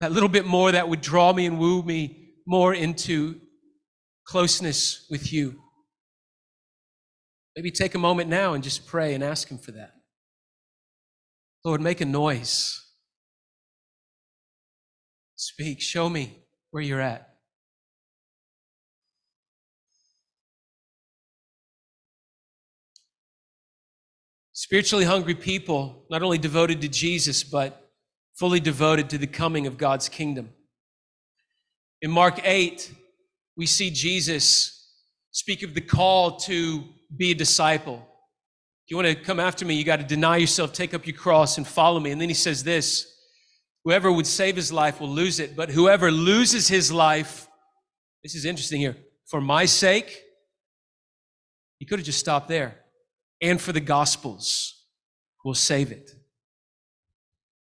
that 0.00 0.10
little 0.10 0.28
bit 0.28 0.44
more 0.44 0.72
that 0.72 0.88
would 0.88 1.00
draw 1.00 1.32
me 1.32 1.46
and 1.46 1.60
woo 1.60 1.84
me 1.84 2.30
more 2.48 2.74
into 2.74 3.40
closeness 4.26 5.06
with 5.08 5.32
you? 5.32 5.61
Maybe 7.56 7.70
take 7.70 7.94
a 7.94 7.98
moment 7.98 8.30
now 8.30 8.54
and 8.54 8.64
just 8.64 8.86
pray 8.86 9.14
and 9.14 9.22
ask 9.22 9.50
Him 9.50 9.58
for 9.58 9.72
that. 9.72 9.92
Lord, 11.64 11.80
make 11.80 12.00
a 12.00 12.06
noise. 12.06 12.80
Speak, 15.36 15.80
show 15.80 16.08
me 16.08 16.38
where 16.70 16.82
you're 16.82 17.00
at. 17.00 17.28
Spiritually 24.52 25.04
hungry 25.04 25.34
people, 25.34 26.04
not 26.08 26.22
only 26.22 26.38
devoted 26.38 26.80
to 26.80 26.88
Jesus, 26.88 27.42
but 27.42 27.90
fully 28.34 28.60
devoted 28.60 29.10
to 29.10 29.18
the 29.18 29.26
coming 29.26 29.66
of 29.66 29.76
God's 29.76 30.08
kingdom. 30.08 30.50
In 32.00 32.10
Mark 32.10 32.40
8, 32.44 32.92
we 33.56 33.66
see 33.66 33.90
Jesus 33.90 34.88
speak 35.30 35.62
of 35.62 35.74
the 35.74 35.80
call 35.80 36.36
to 36.36 36.84
be 37.16 37.30
a 37.30 37.34
disciple. 37.34 38.06
If 38.84 38.90
you 38.90 38.96
want 38.96 39.08
to 39.08 39.14
come 39.14 39.40
after 39.40 39.64
me, 39.64 39.74
you 39.74 39.84
got 39.84 40.00
to 40.00 40.04
deny 40.06 40.38
yourself, 40.38 40.72
take 40.72 40.94
up 40.94 41.06
your 41.06 41.16
cross, 41.16 41.56
and 41.56 41.66
follow 41.66 42.00
me. 42.00 42.10
And 42.10 42.20
then 42.20 42.28
he 42.28 42.34
says 42.34 42.64
this 42.64 43.06
Whoever 43.84 44.10
would 44.12 44.26
save 44.26 44.56
his 44.56 44.72
life 44.72 45.00
will 45.00 45.08
lose 45.08 45.40
it, 45.40 45.56
but 45.56 45.70
whoever 45.70 46.10
loses 46.10 46.68
his 46.68 46.92
life, 46.92 47.48
this 48.22 48.34
is 48.34 48.44
interesting 48.44 48.80
here, 48.80 48.96
for 49.26 49.40
my 49.40 49.64
sake, 49.64 50.22
he 51.78 51.86
could 51.86 51.98
have 51.98 52.06
just 52.06 52.20
stopped 52.20 52.48
there 52.48 52.76
and 53.40 53.60
for 53.60 53.72
the 53.72 53.80
Gospels 53.80 54.84
will 55.44 55.54
save 55.54 55.90
it. 55.90 56.12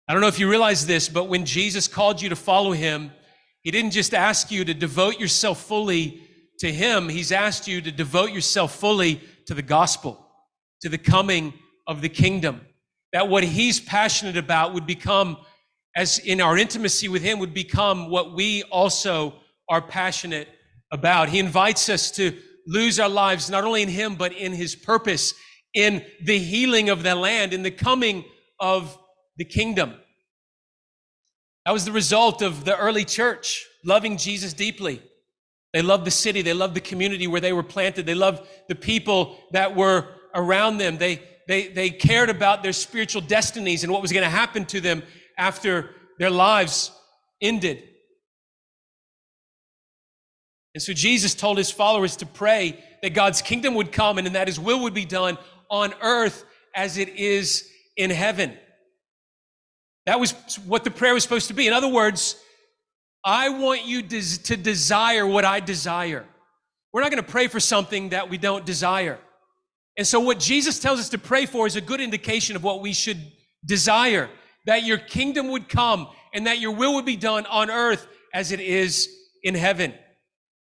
I 0.08 0.14
don't 0.14 0.22
know 0.22 0.28
if 0.28 0.38
you 0.38 0.50
realize 0.50 0.86
this, 0.86 1.10
but 1.10 1.30
when 1.30 1.46
Jesus 1.46 1.88
called 1.88 2.22
you 2.22 2.30
to 2.30 2.36
follow 2.36 2.74
him, 2.74 3.12
he 3.64 3.72
didn't 3.72 3.92
just 3.92 4.14
ask 4.14 4.52
you 4.52 4.66
to 4.66 4.74
devote 4.74 5.20
yourself 5.20 5.64
fully 5.64 6.22
to 6.60 6.72
him, 6.72 7.10
he's 7.10 7.32
asked 7.32 7.68
you 7.68 7.82
to 7.82 7.92
devote 7.92 8.32
yourself 8.32 8.76
fully 8.76 9.20
to 9.48 9.54
the 9.54 9.62
gospel, 9.62 10.28
to 10.82 10.90
the 10.90 10.98
coming 10.98 11.54
of 11.88 12.02
the 12.02 12.10
kingdom. 12.10 12.62
That 13.12 13.30
what 13.30 13.44
he's 13.44 13.80
passionate 13.80 14.38
about 14.38 14.74
would 14.74 14.88
become, 14.88 15.38
as 15.96 16.20
in 16.20 16.42
our 16.42 16.58
intimacy 16.58 17.08
with 17.08 17.22
him, 17.22 17.40
would 17.40 17.54
become 17.54 18.10
what 18.10 18.34
we 18.34 18.64
also 18.64 19.36
are 19.70 19.82
passionate 19.82 20.48
about. 20.92 21.30
He 21.30 21.40
invites 21.40 21.90
us 21.90 22.12
to 22.12 22.38
lose 22.68 23.00
our 23.00 23.10
lives 23.10 23.50
not 23.50 23.64
only 23.64 23.82
in 23.82 23.90
him, 23.90 24.16
but 24.16 24.34
in 24.34 24.54
his 24.54 24.76
purpose 24.76 25.34
in 25.74 26.06
the 26.24 26.38
healing 26.38 26.90
of 26.90 27.04
the 27.04 27.16
land, 27.16 27.54
in 27.54 27.64
the 27.64 27.72
coming 27.72 28.24
of 28.60 28.98
the 29.38 29.46
kingdom. 29.46 29.96
That 31.66 31.72
was 31.72 31.86
the 31.86 31.92
result 31.92 32.42
of 32.42 32.66
the 32.66 32.78
early 32.78 33.06
church 33.06 33.66
loving 33.84 34.18
Jesus 34.18 34.54
deeply. 34.54 35.02
They 35.74 35.82
loved 35.82 36.06
the 36.06 36.12
city, 36.12 36.44
they 36.44 36.54
loved 36.54 36.76
the 36.76 36.82
community 36.82 37.28
where 37.28 37.42
they 37.42 37.52
were 37.52 37.64
planted, 37.64 38.06
they 38.06 38.16
loved 38.16 38.48
the 38.70 38.76
people 38.76 39.38
that 39.52 39.76
were 39.76 40.08
around 40.36 40.78
them. 40.78 40.98
They, 40.98 41.22
they, 41.48 41.68
they 41.68 41.90
cared 41.90 42.30
about 42.30 42.64
their 42.64 42.74
spiritual 42.74 43.22
destinies 43.22 43.84
and 43.84 43.92
what 43.92 44.02
was 44.02 44.12
going 44.12 44.24
to 44.24 44.30
happen 44.30 44.66
to 44.66 44.80
them 44.80 45.04
after 45.38 45.90
their 46.20 46.30
lives 46.30 46.92
ended. 47.42 47.84
And 50.76 50.82
so 50.82 50.94
Jesus 50.94 51.36
told 51.36 51.58
his 51.58 51.70
followers 51.70 52.16
to 52.18 52.26
pray 52.26 52.84
that 53.02 53.14
God's 53.14 53.42
kingdom 53.42 53.76
would 53.76 53.92
come 53.92 54.18
and 54.18 54.28
that 54.28 54.48
his 54.48 54.60
will 54.60 54.82
would 54.84 54.94
be 54.94 55.06
done 55.06 55.38
on 55.70 55.94
earth 56.02 56.46
as 56.76 56.98
it 56.98 57.10
is 57.10 57.68
in 57.98 58.10
heaven. 58.10 58.58
That 60.06 60.20
was 60.20 60.34
what 60.66 60.84
the 60.84 60.92
prayer 60.92 61.14
was 61.14 61.24
supposed 61.24 61.48
to 61.50 61.54
be. 61.54 61.68
In 61.68 61.74
other 61.74 61.88
words, 61.88 62.36
I 63.24 63.50
want 63.50 63.86
you 63.86 64.02
to 64.02 64.58
desire 64.58 65.26
what 65.26 65.46
I 65.46 65.60
desire. 65.60 66.26
We're 66.92 67.02
not 67.02 67.12
going 67.12 67.24
to 67.24 67.30
pray 67.30 67.48
for 67.48 67.60
something 67.60 68.10
that 68.10 68.30
we 68.30 68.38
don't 68.38 68.66
desire. 68.66 69.20
And 69.98 70.06
so, 70.06 70.20
what 70.20 70.40
Jesus 70.40 70.80
tells 70.80 71.00
us 71.00 71.10
to 71.10 71.18
pray 71.18 71.46
for 71.46 71.68
is 71.68 71.76
a 71.76 71.82
good 71.82 72.02
indication 72.02 72.56
of 72.56 72.64
what 72.64 72.82
we 72.82 72.94
should 72.94 73.20
desire 73.66 74.30
that 74.66 74.84
your 74.84 74.98
kingdom 74.98 75.50
would 75.50 75.70
come 75.70 76.08
and 76.34 76.48
that 76.48 76.60
your 76.60 76.72
will 76.72 76.96
would 76.96 77.06
be 77.06 77.16
done 77.16 77.46
on 77.48 77.70
earth 77.70 78.08
as 78.34 78.52
it 78.52 78.60
is 78.60 79.10
in 79.44 79.56
heaven. 79.56 79.94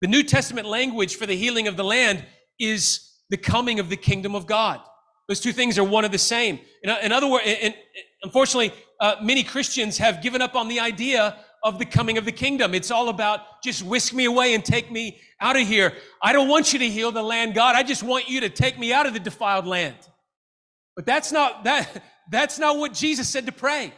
The 0.02 0.08
New 0.08 0.24
Testament 0.24 0.68
language 0.68 1.16
for 1.16 1.26
the 1.26 1.36
healing 1.36 1.68
of 1.68 1.78
the 1.78 1.84
land 1.84 2.26
is 2.60 3.12
the 3.30 3.38
coming 3.38 3.80
of 3.80 3.90
the 3.90 3.96
kingdom 3.96 4.36
of 4.36 4.48
God. 4.48 4.82
Those 5.28 5.40
two 5.40 5.54
things 5.54 5.78
are 5.78 5.84
one 5.84 6.04
of 6.04 6.12
the 6.12 6.18
same. 6.18 6.60
In, 6.84 6.90
in 7.04 7.12
other 7.12 7.28
words, 7.28 7.46
unfortunately, 8.24 8.74
uh, 9.00 9.16
many 9.22 9.44
Christians 9.44 9.98
have 10.00 10.22
given 10.22 10.42
up 10.42 10.56
on 10.56 10.68
the 10.68 10.80
idea 10.80 11.38
of 11.64 11.80
the 11.80 11.86
coming 11.86 12.18
of 12.18 12.26
the 12.26 12.32
kingdom. 12.32 12.74
It's 12.74 12.92
all 12.92 13.10
about 13.10 13.62
just 13.64 13.84
whisk 13.84 14.14
me 14.14 14.26
away 14.26 14.54
and 14.54 14.66
take 14.66 14.92
me 14.92 15.20
out 15.40 15.56
of 15.56 15.68
here. 15.68 15.94
I 16.22 16.34
don't 16.34 16.48
want 16.48 16.74
you 16.74 16.80
to 16.80 16.90
heal 16.90 17.12
the 17.12 17.22
land, 17.22 17.54
God. 17.54 17.76
I 17.76 17.84
just 17.84 18.04
want 18.04 18.30
you 18.30 18.42
to 18.42 18.50
take 18.50 18.80
me 18.80 18.94
out 18.94 19.06
of 19.06 19.14
the 19.14 19.20
defiled 19.20 19.68
land. 19.68 19.96
But 20.96 21.06
that's 21.06 21.32
not 21.32 21.64
that 21.66 22.04
that's 22.32 22.60
not 22.60 22.78
what 22.78 22.94
Jesus 22.94 23.28
said 23.28 23.46
to 23.46 23.52
pray. 23.52 23.94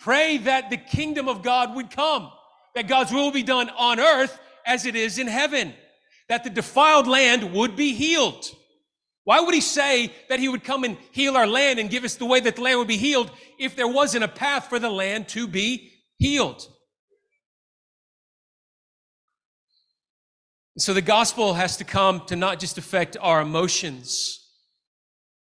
Pray 0.00 0.38
that 0.38 0.70
the 0.70 0.76
kingdom 0.76 1.28
of 1.28 1.42
God 1.42 1.74
would 1.76 1.90
come, 1.90 2.30
that 2.74 2.88
God's 2.88 3.12
will 3.12 3.30
be 3.30 3.42
done 3.42 3.70
on 3.70 4.00
earth 4.00 4.38
as 4.66 4.86
it 4.86 4.96
is 4.96 5.18
in 5.18 5.26
heaven, 5.26 5.72
that 6.28 6.44
the 6.44 6.50
defiled 6.50 7.06
land 7.06 7.54
would 7.54 7.76
be 7.76 7.94
healed. 7.94 8.44
Why 9.24 9.40
would 9.40 9.54
he 9.54 9.62
say 9.62 10.12
that 10.28 10.38
he 10.38 10.48
would 10.48 10.64
come 10.64 10.84
and 10.84 10.98
heal 11.12 11.36
our 11.36 11.46
land 11.46 11.78
and 11.78 11.88
give 11.88 12.04
us 12.04 12.16
the 12.16 12.26
way 12.26 12.40
that 12.40 12.56
the 12.56 12.62
land 12.62 12.78
would 12.78 12.88
be 12.88 12.98
healed 12.98 13.30
if 13.58 13.74
there 13.74 13.88
wasn't 13.88 14.24
a 14.24 14.28
path 14.28 14.68
for 14.68 14.78
the 14.78 14.90
land 14.90 15.28
to 15.28 15.46
be 15.46 15.92
healed? 16.18 16.68
So 20.76 20.92
the 20.92 21.02
gospel 21.02 21.54
has 21.54 21.76
to 21.76 21.84
come 21.84 22.26
to 22.26 22.34
not 22.34 22.58
just 22.58 22.78
affect 22.78 23.16
our 23.20 23.40
emotions, 23.40 24.44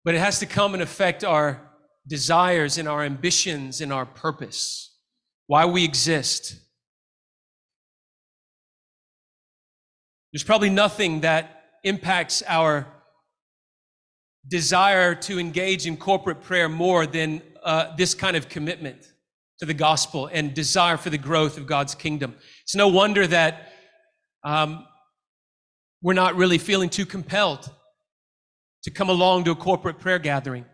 but 0.06 0.14
it 0.14 0.20
has 0.20 0.38
to 0.40 0.46
come 0.46 0.76
and 0.76 0.84
affect 0.84 1.24
our 1.24 1.60
desires 2.08 2.78
and 2.78 2.88
our 2.88 3.04
ambitions 3.04 3.82
and 3.82 3.92
our 3.92 4.06
purpose, 4.06 4.96
why 5.48 5.66
we 5.66 5.84
exist. 5.84 6.56
There's 10.32 10.44
probably 10.44 10.70
nothing 10.70 11.22
that 11.22 11.64
impacts 11.84 12.44
our 12.48 12.86
desire 14.48 15.16
to 15.16 15.40
engage 15.40 15.88
in 15.88 15.98
corporate 15.98 16.42
prayer 16.42 16.70
more 16.70 17.08
than 17.08 17.42
uh, 17.64 17.96
this 17.96 18.14
kind 18.14 18.36
of 18.36 18.50
commitment 18.50 19.14
to 19.60 19.66
the 19.66 19.74
gospel 19.74 20.30
and 20.32 20.54
desire 20.54 20.98
for 20.98 21.10
the 21.10 21.18
growth 21.18 21.58
of 21.58 21.66
God's 21.66 21.96
kingdom. 21.96 22.36
It's 22.64 22.76
no 22.76 22.88
wonder 22.88 23.26
that 23.28 23.72
um, 24.44 24.86
we're 26.04 26.14
not 26.14 26.36
really 26.36 26.60
feeling 26.60 26.90
too 26.90 27.06
compelled 27.06 27.72
to 28.84 28.92
come 28.92 29.10
along 29.10 29.46
to 29.46 29.52
a 29.52 29.56
corporate 29.56 30.00
prayer 30.00 30.20
gathering. 30.20 30.66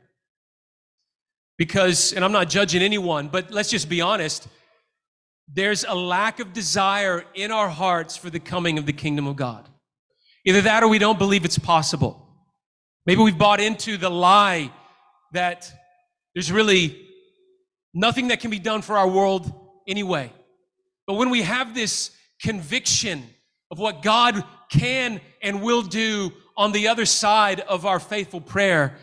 Because, 1.58 2.14
and 2.14 2.26
I'm 2.26 2.32
not 2.32 2.50
judging 2.50 2.82
anyone, 2.82 3.28
but 3.28 3.52
let's 3.52 3.70
just 3.70 3.88
be 3.88 4.02
honest, 4.02 4.48
there's 5.48 5.86
a 5.88 5.94
lack 5.94 6.40
of 6.40 6.52
desire 6.52 7.24
in 7.36 7.52
our 7.52 7.70
hearts 7.70 8.18
for 8.18 8.30
the 8.30 8.40
coming 8.40 8.80
of 8.80 8.86
the 8.88 8.94
kingdom 8.94 9.28
of 9.28 9.36
God. 9.36 9.70
Either 10.46 10.62
that 10.62 10.84
or 10.84 10.90
we 10.90 10.98
don't 10.98 11.20
believe 11.20 11.46
it's 11.46 11.60
possible. 11.60 12.26
Maybe 13.06 13.22
we've 13.22 13.38
bought 13.38 13.60
into 13.60 13.98
the 13.98 14.10
lie 14.10 14.72
that 15.34 15.72
there's 16.34 16.52
really 16.52 17.08
nothing 17.94 18.30
that 18.30 18.40
can 18.40 18.50
be 18.50 18.60
done 18.60 18.82
for 18.82 18.98
our 18.98 19.08
world 19.08 19.52
anyway. 19.88 20.32
But 21.06 21.16
when 21.16 21.30
we 21.30 21.44
have 21.44 21.76
this 21.76 22.12
conviction 22.42 23.24
of 23.70 23.78
what 23.78 24.02
God 24.02 24.44
can 24.70 25.22
and 25.42 25.62
will 25.62 25.82
do 25.82 26.32
on 26.56 26.72
the 26.72 26.88
other 26.88 27.06
side 27.06 27.62
of 27.62 27.86
our 27.86 28.00
faithful 28.00 28.42
prayer, 28.42 28.98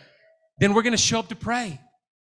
then 0.59 0.75
we're 0.75 0.83
going 0.83 0.93
to 0.93 0.99
show 0.99 1.19
up 1.19 1.29
to 1.29 1.37
pray. 1.37 1.81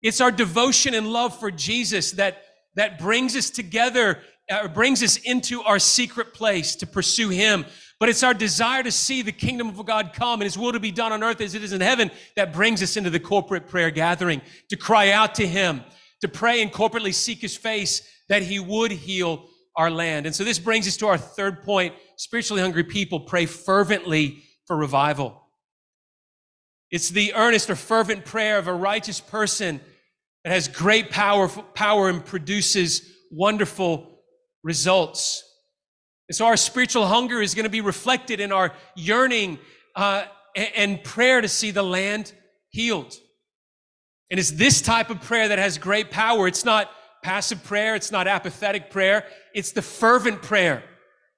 It's 0.02 0.20
our 0.20 0.32
devotion 0.32 0.94
and 0.94 1.08
love 1.08 1.40
for 1.40 1.52
Jesus 1.52 2.12
that, 2.14 2.44
that 2.76 3.00
brings 3.00 3.36
us 3.36 3.50
together, 3.50 4.20
uh, 4.50 4.68
brings 4.68 5.04
us 5.04 5.18
into 5.18 5.62
our 5.62 5.80
secret 5.80 6.34
place 6.34 6.76
to 6.78 6.88
pursue 6.88 7.30
Him. 7.30 7.66
But 8.00 8.10
it's 8.10 8.24
our 8.24 8.34
desire 8.34 8.82
to 8.82 8.92
see 8.92 9.22
the 9.22 9.32
kingdom 9.32 9.70
of 9.70 9.86
God 9.86 10.12
come 10.14 10.42
and 10.42 10.46
His 10.46 10.58
will 10.58 10.72
to 10.72 10.80
be 10.80 10.92
done 10.92 11.12
on 11.12 11.24
earth 11.24 11.40
as 11.40 11.54
it 11.54 11.64
is 11.64 11.72
in 11.72 11.82
heaven 11.82 12.10
that 12.36 12.52
brings 12.52 12.82
us 12.82 12.98
into 12.98 13.12
the 13.12 13.20
corporate 13.20 13.68
prayer 13.68 13.92
gathering, 13.92 14.42
to 14.70 14.76
cry 14.76 15.12
out 15.12 15.36
to 15.36 15.48
Him, 15.48 15.82
to 16.22 16.28
pray 16.28 16.64
and 16.64 16.72
corporately 16.72 17.14
seek 17.14 17.40
His 17.40 17.56
face 17.56 18.02
that 18.28 18.42
He 18.42 18.60
would 18.60 18.92
heal 18.92 19.48
our 19.76 19.90
land. 19.90 20.26
And 20.26 20.36
so 20.36 20.44
this 20.44 20.60
brings 20.60 20.88
us 20.88 20.98
to 20.98 21.08
our 21.08 21.18
third 21.18 21.64
point 21.64 21.96
spiritually 22.18 22.62
hungry 22.62 22.84
people 22.84 23.22
pray 23.22 23.46
fervently 23.46 24.44
for 24.66 24.76
revival. 24.76 25.42
It's 26.92 27.10
the 27.10 27.34
earnest 27.34 27.70
or 27.70 27.76
fervent 27.76 28.26
prayer 28.26 28.58
of 28.58 28.68
a 28.68 28.74
righteous 28.74 29.22
person 29.22 29.80
that 30.44 30.52
has 30.52 30.68
great 30.68 31.10
power, 31.10 31.48
power 31.48 32.10
and 32.10 32.26
produces 32.26 33.10
wonderful 33.32 34.20
results. 34.64 35.44
And 36.28 36.36
so 36.36 36.46
our 36.46 36.58
spiritual 36.58 37.08
hunger 37.08 37.42
is 37.42 37.56
going 37.56 37.64
to 37.64 37.70
be 37.70 37.82
reflected 37.82 38.40
in 38.40 38.52
our 38.52 38.74
yearning 38.96 39.60
uh, 39.96 40.26
and 40.56 41.04
prayer 41.04 41.42
to 41.42 41.48
see 41.48 41.72
the 41.72 41.84
land 41.84 42.34
healed. 42.70 43.16
And 44.30 44.40
it's 44.40 44.52
this 44.52 44.82
type 44.82 45.10
of 45.10 45.22
prayer 45.22 45.50
that 45.50 45.60
has 45.60 45.78
great 45.78 46.10
power. 46.10 46.48
It's 46.48 46.66
not 46.66 46.90
passive 47.24 47.64
prayer. 47.64 47.96
It's 47.96 48.12
not 48.12 48.28
apathetic 48.28 48.90
prayer. 48.90 49.26
It's 49.54 49.72
the 49.72 49.82
fervent 49.82 50.42
prayer 50.42 50.84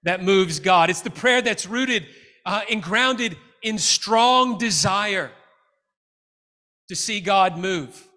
that 0.03 0.23
moves 0.23 0.59
God. 0.59 0.89
It's 0.89 1.01
the 1.01 1.09
prayer 1.09 1.41
that's 1.41 1.65
rooted 1.65 2.05
uh, 2.45 2.61
and 2.69 2.81
grounded 2.81 3.37
in 3.61 3.77
strong 3.77 4.57
desire 4.57 5.31
to 6.89 6.95
see 6.95 7.21
God 7.21 7.57
move. 7.57 8.07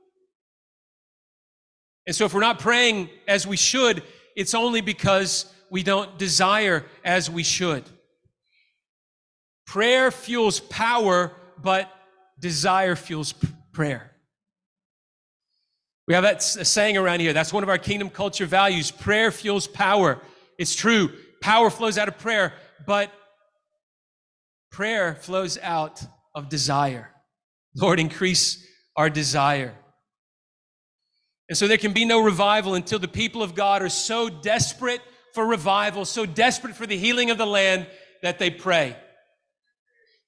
And 2.06 2.14
so, 2.14 2.24
if 2.24 2.34
we're 2.34 2.40
not 2.40 2.58
praying 2.58 3.08
as 3.26 3.46
we 3.46 3.56
should, 3.56 4.02
it's 4.36 4.54
only 4.54 4.80
because 4.80 5.52
we 5.70 5.82
don't 5.82 6.18
desire 6.18 6.84
as 7.04 7.28
we 7.30 7.42
should. 7.42 7.84
Prayer 9.66 10.10
fuels 10.10 10.60
power, 10.60 11.32
but 11.60 11.90
desire 12.38 12.94
fuels 12.94 13.32
p- 13.32 13.48
prayer. 13.72 14.12
We 16.06 16.14
have 16.14 16.22
that 16.22 16.42
saying 16.42 16.96
around 16.96 17.20
here. 17.20 17.32
That's 17.32 17.52
one 17.52 17.62
of 17.62 17.68
our 17.68 17.78
kingdom 17.78 18.10
culture 18.10 18.46
values. 18.46 18.90
Prayer 18.90 19.32
fuels 19.32 19.66
power. 19.66 20.20
It's 20.58 20.74
true. 20.74 21.10
Power 21.42 21.68
flows 21.68 21.98
out 21.98 22.08
of 22.08 22.18
prayer, 22.18 22.52
but 22.86 23.10
prayer 24.70 25.16
flows 25.16 25.58
out 25.58 26.04
of 26.34 26.48
desire. 26.48 27.10
Lord, 27.74 27.98
increase 27.98 28.64
our 28.96 29.10
desire. 29.10 29.74
And 31.48 31.58
so 31.58 31.68
there 31.68 31.78
can 31.78 31.92
be 31.92 32.04
no 32.04 32.22
revival 32.22 32.74
until 32.74 32.98
the 32.98 33.08
people 33.08 33.42
of 33.42 33.54
God 33.54 33.82
are 33.82 33.88
so 33.88 34.28
desperate 34.28 35.00
for 35.34 35.46
revival, 35.46 36.04
so 36.04 36.24
desperate 36.24 36.74
for 36.74 36.86
the 36.86 36.96
healing 36.96 37.30
of 37.30 37.38
the 37.38 37.46
land 37.46 37.86
that 38.22 38.38
they 38.38 38.50
pray. 38.50 38.96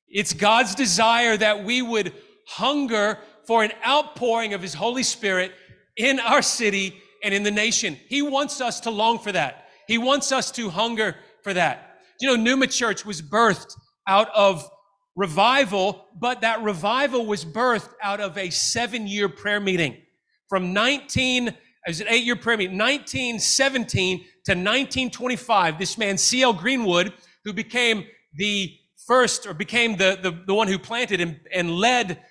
It's 0.08 0.32
God's 0.32 0.74
desire 0.74 1.36
that 1.36 1.64
we 1.64 1.82
would 1.82 2.12
hunger 2.46 3.18
for 3.46 3.64
an 3.64 3.72
outpouring 3.86 4.54
of 4.54 4.62
His 4.62 4.74
Holy 4.74 5.02
Spirit 5.02 5.52
in 5.98 6.20
our 6.20 6.42
city 6.42 6.96
and 7.22 7.34
in 7.34 7.42
the 7.42 7.50
nation. 7.50 7.98
He 8.08 8.22
wants 8.22 8.60
us 8.60 8.80
to 8.80 8.90
long 8.90 9.18
for 9.18 9.32
that. 9.32 9.68
He 9.86 9.98
wants 9.98 10.32
us 10.32 10.50
to 10.52 10.70
hunger 10.70 11.16
for 11.42 11.52
that. 11.52 12.00
You 12.20 12.28
know, 12.28 12.42
Numa 12.42 12.66
Church 12.68 13.04
was 13.04 13.20
birthed 13.20 13.74
out 14.06 14.30
of 14.34 14.68
revival, 15.16 16.06
but 16.18 16.40
that 16.40 16.62
revival 16.62 17.26
was 17.26 17.44
birthed 17.44 17.90
out 18.02 18.20
of 18.20 18.38
a 18.38 18.50
seven 18.50 19.06
year 19.06 19.28
prayer 19.28 19.60
meeting 19.60 19.96
from 20.48 20.72
19, 20.72 21.48
it 21.48 21.54
was 21.86 22.00
an 22.00 22.06
eight 22.08 22.24
year 22.24 22.36
prayer 22.36 22.56
meeting, 22.56 22.78
1917 22.78 24.18
to 24.18 24.52
1925. 24.52 25.78
This 25.78 25.98
man, 25.98 26.16
C.L. 26.16 26.54
Greenwood, 26.54 27.12
who 27.44 27.52
became 27.52 28.04
the 28.34 28.74
first 29.06 29.46
or 29.46 29.54
became 29.54 29.96
the, 29.96 30.18
the, 30.22 30.42
the 30.46 30.54
one 30.54 30.68
who 30.68 30.78
planted 30.78 31.20
and, 31.20 31.38
and 31.52 31.70
led 31.70 32.22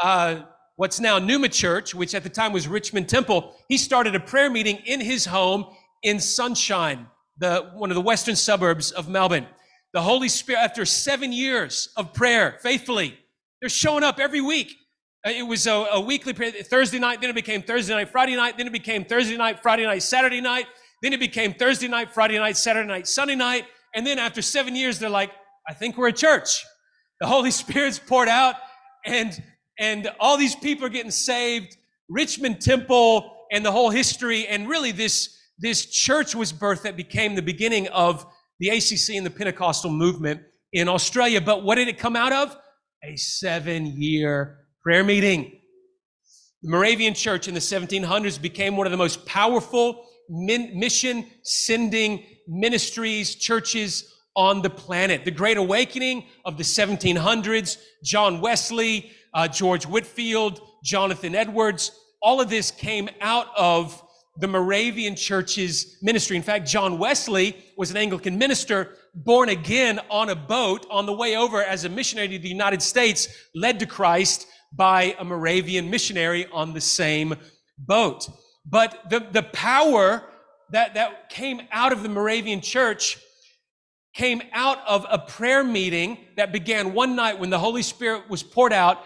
uh, 0.00 0.42
what's 0.76 1.00
now 1.00 1.18
Numa 1.18 1.48
Church, 1.48 1.94
which 1.94 2.14
at 2.14 2.22
the 2.22 2.28
time 2.28 2.52
was 2.52 2.68
Richmond 2.68 3.08
Temple, 3.08 3.54
he 3.68 3.76
started 3.76 4.14
a 4.14 4.20
prayer 4.20 4.50
meeting 4.50 4.76
in 4.84 5.00
his 5.00 5.26
home 5.26 5.66
in 6.02 6.20
Sunshine, 6.20 7.06
the, 7.38 7.70
one 7.74 7.90
of 7.90 7.94
the 7.94 8.00
western 8.00 8.36
suburbs 8.36 8.90
of 8.90 9.08
Melbourne. 9.08 9.46
The 9.92 10.02
Holy 10.02 10.28
Spirit, 10.28 10.60
after 10.60 10.84
seven 10.84 11.32
years 11.32 11.88
of 11.96 12.12
prayer 12.12 12.58
faithfully, 12.62 13.18
they're 13.60 13.68
showing 13.68 14.02
up 14.04 14.18
every 14.18 14.40
week. 14.40 14.74
Uh, 15.26 15.30
it 15.30 15.42
was 15.42 15.66
a, 15.66 15.72
a 15.72 16.00
weekly 16.00 16.32
prayer, 16.32 16.50
Thursday 16.50 16.98
night, 16.98 17.20
then 17.20 17.30
it 17.30 17.34
became 17.34 17.62
Thursday 17.62 17.94
night, 17.94 18.10
Friday 18.10 18.36
night, 18.36 18.58
then 18.58 18.66
it 18.66 18.72
became 18.72 19.04
Thursday 19.04 19.36
night, 19.36 19.62
Friday 19.62 19.84
night, 19.84 20.02
Saturday 20.02 20.40
night, 20.40 20.66
then 21.04 21.12
it 21.12 21.20
became 21.20 21.52
Thursday 21.54 21.86
night, 21.86 22.12
Friday 22.12 22.38
night, 22.38 22.56
Saturday 22.56 22.88
night, 22.88 23.06
Sunday 23.06 23.34
night. 23.34 23.66
And 23.94 24.06
then 24.06 24.18
after 24.18 24.42
seven 24.42 24.74
years, 24.74 24.98
they're 24.98 25.10
like, 25.10 25.30
I 25.68 25.74
think 25.74 25.96
we're 25.96 26.08
a 26.08 26.12
church. 26.12 26.64
The 27.20 27.26
Holy 27.26 27.50
Spirit's 27.62 27.98
poured 27.98 28.28
out 28.28 28.56
and, 29.04 29.42
and 29.78 30.10
all 30.20 30.36
these 30.36 30.54
people 30.54 30.86
are 30.86 30.90
getting 30.90 31.10
saved. 31.10 31.76
Richmond 32.08 32.60
Temple 32.60 33.46
and 33.50 33.64
the 33.64 33.72
whole 33.72 33.90
history 33.90 34.46
and 34.46 34.68
really 34.68 34.92
this 34.92 35.38
this 35.58 35.86
church 35.86 36.34
was 36.34 36.52
birthed 36.52 36.82
that 36.82 36.96
became 36.96 37.36
the 37.36 37.42
beginning 37.42 37.86
of 37.88 38.26
the 38.58 38.70
ACC 38.70 39.14
and 39.14 39.24
the 39.24 39.30
Pentecostal 39.30 39.90
movement 39.90 40.40
in 40.72 40.88
Australia. 40.88 41.40
But 41.40 41.62
what 41.62 41.76
did 41.76 41.86
it 41.86 41.96
come 41.98 42.16
out 42.16 42.32
of? 42.32 42.56
A 43.04 43.16
seven 43.16 43.86
year 43.86 44.66
prayer 44.82 45.04
meeting. 45.04 45.60
The 46.62 46.70
Moravian 46.70 47.14
church 47.14 47.46
in 47.46 47.54
the 47.54 47.60
1700s 47.60 48.40
became 48.40 48.76
one 48.76 48.86
of 48.86 48.90
the 48.90 48.96
most 48.96 49.24
powerful 49.26 50.06
mission 50.28 51.26
sending 51.42 52.24
ministries, 52.48 53.34
churches 53.34 54.14
on 54.34 54.62
the 54.62 54.70
planet. 54.70 55.24
The 55.24 55.30
Great 55.30 55.56
Awakening 55.56 56.26
of 56.44 56.56
the 56.56 56.64
1700s, 56.64 57.76
John 58.02 58.40
Wesley, 58.40 59.12
uh, 59.34 59.48
George 59.48 59.84
Whitefield, 59.84 60.60
Jonathan 60.82 61.34
Edwards, 61.34 61.90
all 62.22 62.40
of 62.40 62.48
this 62.48 62.70
came 62.70 63.08
out 63.20 63.48
of 63.56 64.00
the 64.38 64.48
Moravian 64.48 65.14
church's 65.14 65.98
ministry. 66.02 66.36
In 66.36 66.42
fact, 66.42 66.66
John 66.66 66.98
Wesley 66.98 67.56
was 67.76 67.90
an 67.90 67.96
Anglican 67.96 68.38
minister 68.38 68.96
born 69.14 69.48
again 69.48 70.00
on 70.10 70.30
a 70.30 70.34
boat 70.34 70.86
on 70.90 71.06
the 71.06 71.12
way 71.12 71.36
over 71.36 71.62
as 71.62 71.84
a 71.84 71.88
missionary 71.88 72.28
to 72.28 72.38
the 72.38 72.48
United 72.48 72.82
States, 72.82 73.28
led 73.54 73.78
to 73.80 73.86
Christ 73.86 74.46
by 74.72 75.14
a 75.18 75.24
Moravian 75.24 75.88
missionary 75.88 76.46
on 76.52 76.72
the 76.72 76.80
same 76.80 77.34
boat. 77.78 78.28
But 78.66 79.08
the, 79.10 79.20
the 79.30 79.42
power 79.42 80.24
that, 80.70 80.94
that 80.94 81.28
came 81.30 81.60
out 81.70 81.92
of 81.92 82.02
the 82.02 82.08
Moravian 82.08 82.60
church 82.60 83.18
came 84.14 84.42
out 84.52 84.78
of 84.86 85.06
a 85.10 85.18
prayer 85.18 85.62
meeting 85.62 86.18
that 86.36 86.52
began 86.52 86.94
one 86.94 87.14
night 87.14 87.38
when 87.38 87.50
the 87.50 87.58
Holy 87.58 87.82
Spirit 87.82 88.28
was 88.30 88.42
poured 88.42 88.72
out 88.72 89.04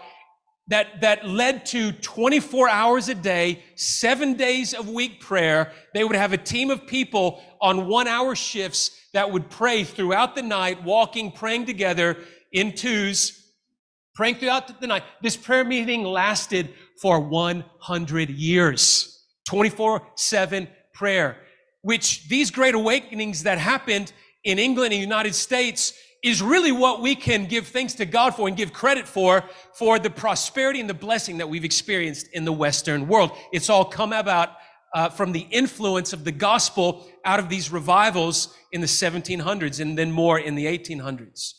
that, 0.69 1.01
that 1.01 1.27
led 1.27 1.65
to 1.67 1.91
24 1.91 2.69
hours 2.69 3.09
a 3.09 3.15
day, 3.15 3.63
seven 3.75 4.35
days 4.35 4.73
of 4.73 4.87
week 4.87 5.19
prayer. 5.19 5.71
They 5.93 6.03
would 6.03 6.15
have 6.15 6.31
a 6.31 6.37
team 6.37 6.69
of 6.69 6.85
people 6.85 7.41
on 7.59 7.87
one 7.87 8.07
hour 8.07 8.35
shifts 8.35 8.91
that 9.13 9.31
would 9.31 9.49
pray 9.49 9.83
throughout 9.83 10.35
the 10.35 10.43
night, 10.43 10.83
walking, 10.83 11.31
praying 11.31 11.65
together 11.65 12.17
in 12.51 12.73
twos, 12.73 13.51
praying 14.13 14.35
throughout 14.35 14.79
the 14.79 14.87
night. 14.87 15.03
This 15.23 15.35
prayer 15.35 15.65
meeting 15.65 16.03
lasted 16.03 16.69
for 17.01 17.19
100 17.19 18.29
years, 18.29 19.25
24 19.47 20.03
7 20.15 20.67
prayer, 20.93 21.37
which 21.81 22.29
these 22.29 22.51
great 22.51 22.75
awakenings 22.75 23.43
that 23.43 23.57
happened 23.57 24.13
in 24.43 24.59
England 24.59 24.93
and 24.93 25.01
United 25.01 25.33
States 25.33 25.93
is 26.21 26.41
really 26.41 26.71
what 26.71 27.01
we 27.01 27.15
can 27.15 27.45
give 27.45 27.67
thanks 27.67 27.93
to 27.93 28.05
God 28.05 28.35
for 28.35 28.47
and 28.47 28.57
give 28.57 28.73
credit 28.73 29.07
for, 29.07 29.43
for 29.73 29.99
the 29.99 30.09
prosperity 30.09 30.79
and 30.79 30.89
the 30.89 30.93
blessing 30.93 31.37
that 31.37 31.47
we've 31.47 31.63
experienced 31.63 32.27
in 32.33 32.45
the 32.45 32.51
Western 32.51 33.07
world. 33.07 33.31
It's 33.53 33.69
all 33.69 33.85
come 33.85 34.11
about 34.11 34.49
uh, 34.93 35.09
from 35.09 35.31
the 35.31 35.47
influence 35.51 36.13
of 36.13 36.25
the 36.25 36.31
gospel 36.31 37.07
out 37.23 37.39
of 37.39 37.47
these 37.47 37.71
revivals 37.71 38.53
in 38.71 38.81
the 38.81 38.87
1700s 38.87 39.79
and 39.79 39.97
then 39.97 40.11
more 40.11 40.39
in 40.39 40.55
the 40.55 40.65
1800s. 40.65 41.53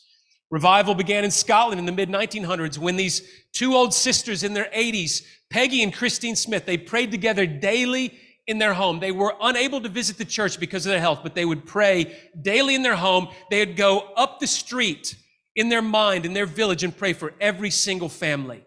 Revival 0.51 0.94
began 0.94 1.25
in 1.25 1.31
Scotland 1.31 1.79
in 1.79 1.87
the 1.87 1.92
mid 1.92 2.09
1900s 2.09 2.77
when 2.77 2.96
these 2.96 3.23
two 3.53 3.75
old 3.75 3.94
sisters 3.94 4.42
in 4.42 4.53
their 4.53 4.68
80s, 4.75 5.25
Peggy 5.49 5.83
and 5.83 5.94
Christine 5.94 6.35
Smith, 6.35 6.66
they 6.66 6.77
prayed 6.77 7.12
together 7.12 7.46
daily 7.46 8.18
in 8.50 8.58
their 8.58 8.74
home. 8.74 8.98
They 8.98 9.12
were 9.12 9.36
unable 9.40 9.80
to 9.80 9.88
visit 9.88 10.18
the 10.18 10.24
church 10.24 10.58
because 10.58 10.84
of 10.84 10.90
their 10.90 11.00
health, 11.00 11.20
but 11.22 11.36
they 11.36 11.44
would 11.44 11.64
pray 11.64 12.18
daily 12.42 12.74
in 12.74 12.82
their 12.82 12.96
home. 12.96 13.28
They 13.48 13.64
would 13.64 13.76
go 13.76 14.00
up 14.16 14.40
the 14.40 14.48
street 14.48 15.16
in 15.54 15.68
their 15.68 15.80
mind, 15.80 16.26
in 16.26 16.32
their 16.32 16.46
village, 16.46 16.82
and 16.82 16.94
pray 16.94 17.12
for 17.12 17.32
every 17.40 17.70
single 17.70 18.08
family, 18.08 18.64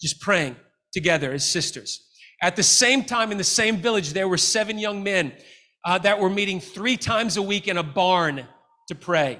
just 0.00 0.22
praying 0.22 0.56
together 0.94 1.32
as 1.32 1.44
sisters. 1.44 2.02
At 2.42 2.56
the 2.56 2.62
same 2.62 3.04
time, 3.04 3.30
in 3.30 3.36
the 3.36 3.44
same 3.44 3.76
village, 3.76 4.14
there 4.14 4.26
were 4.26 4.38
seven 4.38 4.78
young 4.78 5.02
men 5.02 5.32
uh, 5.84 5.98
that 5.98 6.18
were 6.18 6.30
meeting 6.30 6.58
three 6.58 6.96
times 6.96 7.36
a 7.36 7.42
week 7.42 7.68
in 7.68 7.76
a 7.76 7.82
barn 7.82 8.46
to 8.88 8.94
pray. 8.94 9.38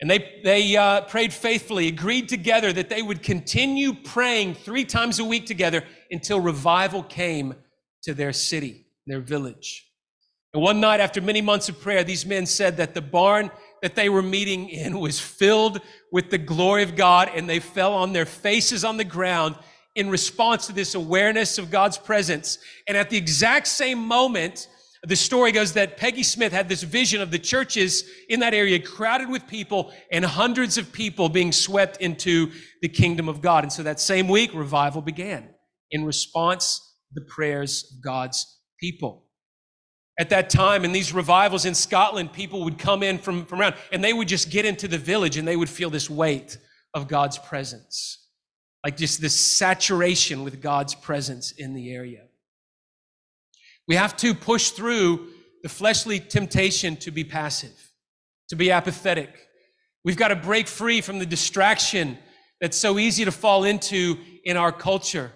And 0.00 0.10
they, 0.10 0.40
they 0.42 0.76
uh, 0.76 1.02
prayed 1.02 1.34
faithfully, 1.34 1.88
agreed 1.88 2.30
together 2.30 2.72
that 2.72 2.88
they 2.88 3.02
would 3.02 3.22
continue 3.22 3.92
praying 3.92 4.54
three 4.54 4.86
times 4.86 5.18
a 5.18 5.24
week 5.24 5.44
together 5.44 5.84
until 6.10 6.40
revival 6.40 7.02
came 7.02 7.54
to 8.04 8.14
their 8.14 8.32
city, 8.32 8.86
their 9.06 9.20
village. 9.20 9.90
And 10.52 10.62
one 10.62 10.80
night, 10.80 11.00
after 11.00 11.20
many 11.20 11.42
months 11.42 11.68
of 11.68 11.80
prayer, 11.80 12.04
these 12.04 12.24
men 12.24 12.46
said 12.46 12.76
that 12.76 12.94
the 12.94 13.02
barn 13.02 13.50
that 13.82 13.96
they 13.96 14.08
were 14.08 14.22
meeting 14.22 14.68
in 14.68 14.98
was 15.06 15.20
filled 15.20 15.80
with 16.12 16.30
the 16.30 16.38
glory 16.38 16.82
of 16.82 16.96
God, 16.96 17.30
and 17.34 17.48
they 17.48 17.60
fell 17.60 17.92
on 17.92 18.12
their 18.12 18.26
faces 18.26 18.84
on 18.84 18.96
the 18.96 19.04
ground 19.04 19.56
in 19.96 20.08
response 20.08 20.66
to 20.66 20.72
this 20.72 20.94
awareness 20.94 21.58
of 21.58 21.70
God's 21.70 21.98
presence. 21.98 22.58
And 22.88 22.96
at 22.96 23.10
the 23.10 23.16
exact 23.16 23.66
same 23.66 23.98
moment, 23.98 24.68
the 25.06 25.16
story 25.16 25.52
goes 25.52 25.74
that 25.74 25.96
Peggy 25.96 26.22
Smith 26.22 26.52
had 26.52 26.68
this 26.68 26.82
vision 26.82 27.20
of 27.20 27.30
the 27.30 27.38
churches 27.38 28.04
in 28.28 28.40
that 28.40 28.54
area 28.54 28.78
crowded 28.78 29.28
with 29.28 29.46
people 29.46 29.92
and 30.10 30.24
hundreds 30.24 30.78
of 30.78 30.92
people 30.92 31.28
being 31.28 31.52
swept 31.52 31.98
into 31.98 32.50
the 32.80 32.88
kingdom 32.88 33.28
of 33.28 33.42
God. 33.42 33.64
And 33.64 33.72
so 33.72 33.82
that 33.82 34.00
same 34.00 34.28
week, 34.28 34.54
revival 34.54 35.02
began 35.02 35.50
in 35.90 36.04
response 36.04 36.93
the 37.14 37.22
prayers 37.22 37.92
of 37.92 38.02
God's 38.02 38.60
people. 38.78 39.24
At 40.18 40.30
that 40.30 40.48
time, 40.48 40.84
in 40.84 40.92
these 40.92 41.12
revivals 41.12 41.64
in 41.64 41.74
Scotland, 41.74 42.32
people 42.32 42.64
would 42.64 42.78
come 42.78 43.02
in 43.02 43.18
from, 43.18 43.46
from 43.46 43.60
around 43.60 43.74
and 43.90 44.02
they 44.02 44.12
would 44.12 44.28
just 44.28 44.50
get 44.50 44.64
into 44.64 44.86
the 44.86 44.98
village 44.98 45.36
and 45.36 45.46
they 45.46 45.56
would 45.56 45.68
feel 45.68 45.90
this 45.90 46.08
weight 46.08 46.58
of 46.94 47.08
God's 47.08 47.38
presence. 47.38 48.28
Like 48.84 48.96
just 48.96 49.20
this 49.20 49.34
saturation 49.34 50.44
with 50.44 50.60
God's 50.60 50.94
presence 50.94 51.52
in 51.52 51.74
the 51.74 51.92
area. 51.92 52.24
We 53.88 53.96
have 53.96 54.16
to 54.18 54.34
push 54.34 54.70
through 54.70 55.28
the 55.62 55.68
fleshly 55.68 56.20
temptation 56.20 56.96
to 56.98 57.10
be 57.10 57.24
passive, 57.24 57.92
to 58.50 58.56
be 58.56 58.70
apathetic. 58.70 59.48
We've 60.04 60.16
got 60.16 60.28
to 60.28 60.36
break 60.36 60.68
free 60.68 61.00
from 61.00 61.18
the 61.18 61.26
distraction 61.26 62.18
that's 62.60 62.76
so 62.76 62.98
easy 62.98 63.24
to 63.24 63.32
fall 63.32 63.64
into 63.64 64.18
in 64.44 64.56
our 64.56 64.70
culture 64.70 65.32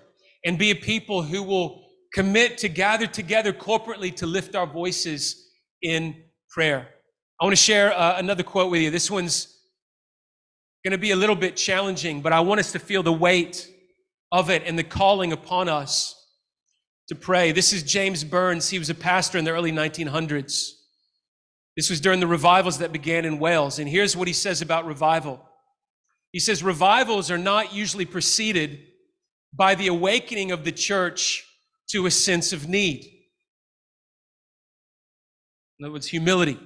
and 0.48 0.58
be 0.58 0.70
a 0.70 0.74
people 0.74 1.22
who 1.22 1.42
will 1.42 1.84
commit 2.14 2.56
to 2.56 2.70
gather 2.70 3.06
together 3.06 3.52
corporately 3.52 4.16
to 4.16 4.24
lift 4.24 4.54
our 4.54 4.66
voices 4.66 5.50
in 5.82 6.16
prayer. 6.48 6.88
I 7.38 7.44
want 7.44 7.52
to 7.52 7.62
share 7.62 7.92
uh, 7.92 8.16
another 8.16 8.42
quote 8.42 8.70
with 8.70 8.80
you. 8.80 8.90
This 8.90 9.10
one's 9.10 9.58
going 10.82 10.92
to 10.92 10.98
be 10.98 11.10
a 11.10 11.16
little 11.16 11.36
bit 11.36 11.54
challenging, 11.54 12.22
but 12.22 12.32
I 12.32 12.40
want 12.40 12.60
us 12.60 12.72
to 12.72 12.78
feel 12.78 13.02
the 13.02 13.12
weight 13.12 13.68
of 14.32 14.48
it 14.48 14.62
and 14.64 14.78
the 14.78 14.84
calling 14.84 15.32
upon 15.32 15.68
us 15.68 16.16
to 17.08 17.14
pray. 17.14 17.52
This 17.52 17.74
is 17.74 17.82
James 17.82 18.24
Burns. 18.24 18.70
He 18.70 18.78
was 18.78 18.88
a 18.88 18.94
pastor 18.94 19.36
in 19.36 19.44
the 19.44 19.50
early 19.50 19.70
1900s. 19.70 20.70
This 21.76 21.90
was 21.90 22.00
during 22.00 22.20
the 22.20 22.26
revivals 22.26 22.78
that 22.78 22.90
began 22.90 23.26
in 23.26 23.38
Wales. 23.38 23.78
And 23.78 23.86
here's 23.86 24.16
what 24.16 24.28
he 24.28 24.32
says 24.32 24.62
about 24.62 24.86
revival. 24.86 25.46
He 26.32 26.40
says, 26.40 26.62
Revivals 26.62 27.30
are 27.30 27.36
not 27.36 27.74
usually 27.74 28.06
preceded 28.06 28.87
by 29.52 29.74
the 29.74 29.88
awakening 29.88 30.52
of 30.52 30.64
the 30.64 30.72
church 30.72 31.44
to 31.90 32.06
a 32.06 32.10
sense 32.10 32.52
of 32.52 32.68
need. 32.68 33.04
In 35.78 35.84
other 35.84 35.92
words, 35.92 36.06
humility. 36.06 36.58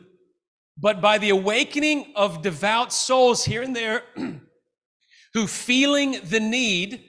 But 0.79 1.01
by 1.01 1.19
the 1.19 1.31
awakening 1.31 2.13
of 2.17 2.43
devout 2.43 2.93
souls 2.93 3.45
here 3.45 3.63
and 3.63 3.77
there 3.77 4.03
who, 5.35 5.47
feeling 5.47 6.17
the 6.25 6.41
need, 6.41 7.05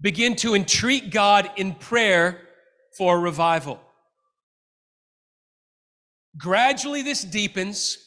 begin 0.00 0.36
to 0.36 0.54
entreat 0.54 1.10
God 1.10 1.50
in 1.56 1.74
prayer 1.74 2.40
for 2.98 3.18
revival. 3.20 3.80
Gradually, 6.36 7.02
this 7.02 7.24
deepens 7.24 7.98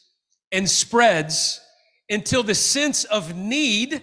and 0.52 0.70
spreads 0.70 1.60
until 2.10 2.44
the 2.44 2.56
sense 2.56 3.04
of 3.06 3.36
need 3.36 4.02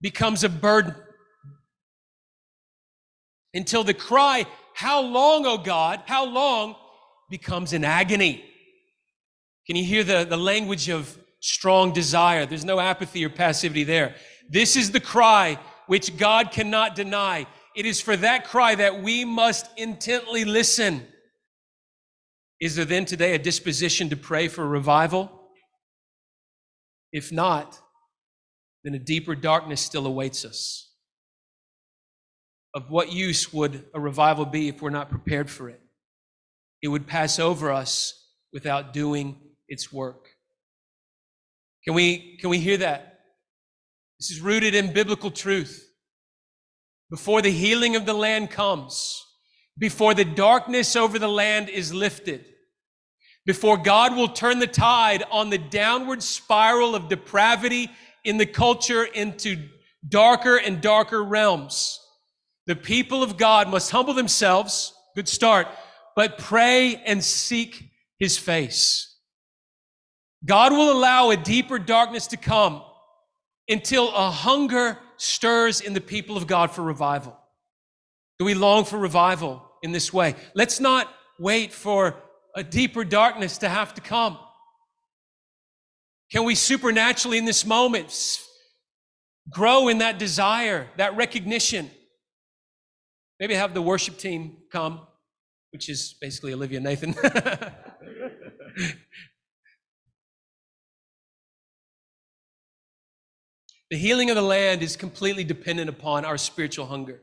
becomes 0.00 0.44
a 0.44 0.48
burden 0.48 0.94
until 3.54 3.84
the 3.84 3.94
cry, 3.94 4.46
How 4.74 5.00
long, 5.00 5.46
O 5.46 5.58
God? 5.58 6.02
How 6.06 6.24
long? 6.24 6.76
becomes 7.30 7.72
an 7.72 7.84
agony. 7.84 8.44
Can 9.66 9.76
you 9.76 9.84
hear 9.84 10.04
the, 10.04 10.24
the 10.24 10.36
language 10.36 10.88
of 10.88 11.18
strong 11.40 11.92
desire? 11.92 12.46
There's 12.46 12.64
no 12.64 12.80
apathy 12.80 13.24
or 13.24 13.28
passivity 13.28 13.84
there. 13.84 14.14
This 14.48 14.76
is 14.76 14.90
the 14.90 15.00
cry 15.00 15.58
which 15.86 16.16
God 16.16 16.50
cannot 16.50 16.94
deny. 16.94 17.46
It 17.76 17.86
is 17.86 18.00
for 18.00 18.16
that 18.16 18.46
cry 18.46 18.74
that 18.74 19.02
we 19.02 19.24
must 19.24 19.68
intently 19.78 20.44
listen. 20.44 21.06
Is 22.60 22.76
there 22.76 22.84
then 22.84 23.04
today 23.04 23.34
a 23.34 23.38
disposition 23.38 24.08
to 24.08 24.16
pray 24.16 24.48
for 24.48 24.66
revival? 24.66 25.30
If 27.12 27.30
not, 27.30 27.78
then 28.84 28.94
a 28.94 28.98
deeper 28.98 29.34
darkness 29.34 29.80
still 29.80 30.06
awaits 30.06 30.44
us 30.44 30.87
of 32.78 32.90
what 32.90 33.10
use 33.10 33.52
would 33.52 33.84
a 33.92 33.98
revival 33.98 34.44
be 34.44 34.68
if 34.68 34.80
we're 34.80 34.88
not 34.88 35.10
prepared 35.10 35.50
for 35.50 35.68
it? 35.68 35.80
It 36.80 36.86
would 36.86 37.08
pass 37.08 37.40
over 37.40 37.72
us 37.72 38.14
without 38.52 38.92
doing 38.92 39.36
its 39.66 39.92
work. 39.92 40.28
Can 41.84 41.94
we, 41.94 42.36
can 42.36 42.50
we 42.50 42.58
hear 42.58 42.76
that? 42.76 43.18
This 44.20 44.30
is 44.30 44.40
rooted 44.40 44.76
in 44.76 44.92
biblical 44.92 45.32
truth. 45.32 45.90
Before 47.10 47.42
the 47.42 47.50
healing 47.50 47.96
of 47.96 48.06
the 48.06 48.14
land 48.14 48.52
comes, 48.52 49.26
before 49.76 50.14
the 50.14 50.24
darkness 50.24 50.94
over 50.94 51.18
the 51.18 51.26
land 51.26 51.68
is 51.68 51.92
lifted, 51.92 52.44
before 53.44 53.76
God 53.76 54.14
will 54.14 54.28
turn 54.28 54.60
the 54.60 54.68
tide 54.68 55.24
on 55.32 55.50
the 55.50 55.58
downward 55.58 56.22
spiral 56.22 56.94
of 56.94 57.08
depravity 57.08 57.90
in 58.22 58.36
the 58.36 58.46
culture 58.46 59.02
into 59.02 59.68
darker 60.08 60.56
and 60.58 60.80
darker 60.80 61.24
realms, 61.24 61.98
the 62.68 62.76
people 62.76 63.22
of 63.22 63.38
God 63.38 63.70
must 63.70 63.90
humble 63.90 64.12
themselves, 64.12 64.92
good 65.16 65.26
start, 65.26 65.66
but 66.14 66.36
pray 66.36 66.96
and 66.96 67.24
seek 67.24 67.90
his 68.18 68.36
face. 68.36 69.16
God 70.44 70.72
will 70.72 70.92
allow 70.92 71.30
a 71.30 71.36
deeper 71.36 71.78
darkness 71.78 72.26
to 72.28 72.36
come 72.36 72.82
until 73.70 74.14
a 74.14 74.30
hunger 74.30 74.98
stirs 75.16 75.80
in 75.80 75.94
the 75.94 76.00
people 76.00 76.36
of 76.36 76.46
God 76.46 76.70
for 76.70 76.82
revival. 76.82 77.36
Do 78.38 78.44
we 78.44 78.52
long 78.52 78.84
for 78.84 78.98
revival 78.98 79.62
in 79.82 79.92
this 79.92 80.12
way? 80.12 80.34
Let's 80.54 80.78
not 80.78 81.08
wait 81.38 81.72
for 81.72 82.16
a 82.54 82.62
deeper 82.62 83.02
darkness 83.02 83.56
to 83.58 83.68
have 83.70 83.94
to 83.94 84.02
come. 84.02 84.38
Can 86.30 86.44
we 86.44 86.54
supernaturally 86.54 87.38
in 87.38 87.46
this 87.46 87.64
moment 87.64 88.38
grow 89.48 89.88
in 89.88 89.98
that 89.98 90.18
desire, 90.18 90.86
that 90.98 91.16
recognition 91.16 91.90
Maybe 93.40 93.54
have 93.54 93.74
the 93.74 93.82
worship 93.82 94.18
team 94.18 94.56
come, 94.72 95.06
which 95.70 95.88
is 95.88 96.14
basically 96.20 96.52
Olivia 96.52 96.80
Nathan. 96.80 97.12
the 103.90 103.96
healing 103.96 104.30
of 104.30 104.36
the 104.36 104.42
land 104.42 104.82
is 104.82 104.96
completely 104.96 105.44
dependent 105.44 105.88
upon 105.88 106.24
our 106.24 106.36
spiritual 106.36 106.86
hunger. 106.86 107.20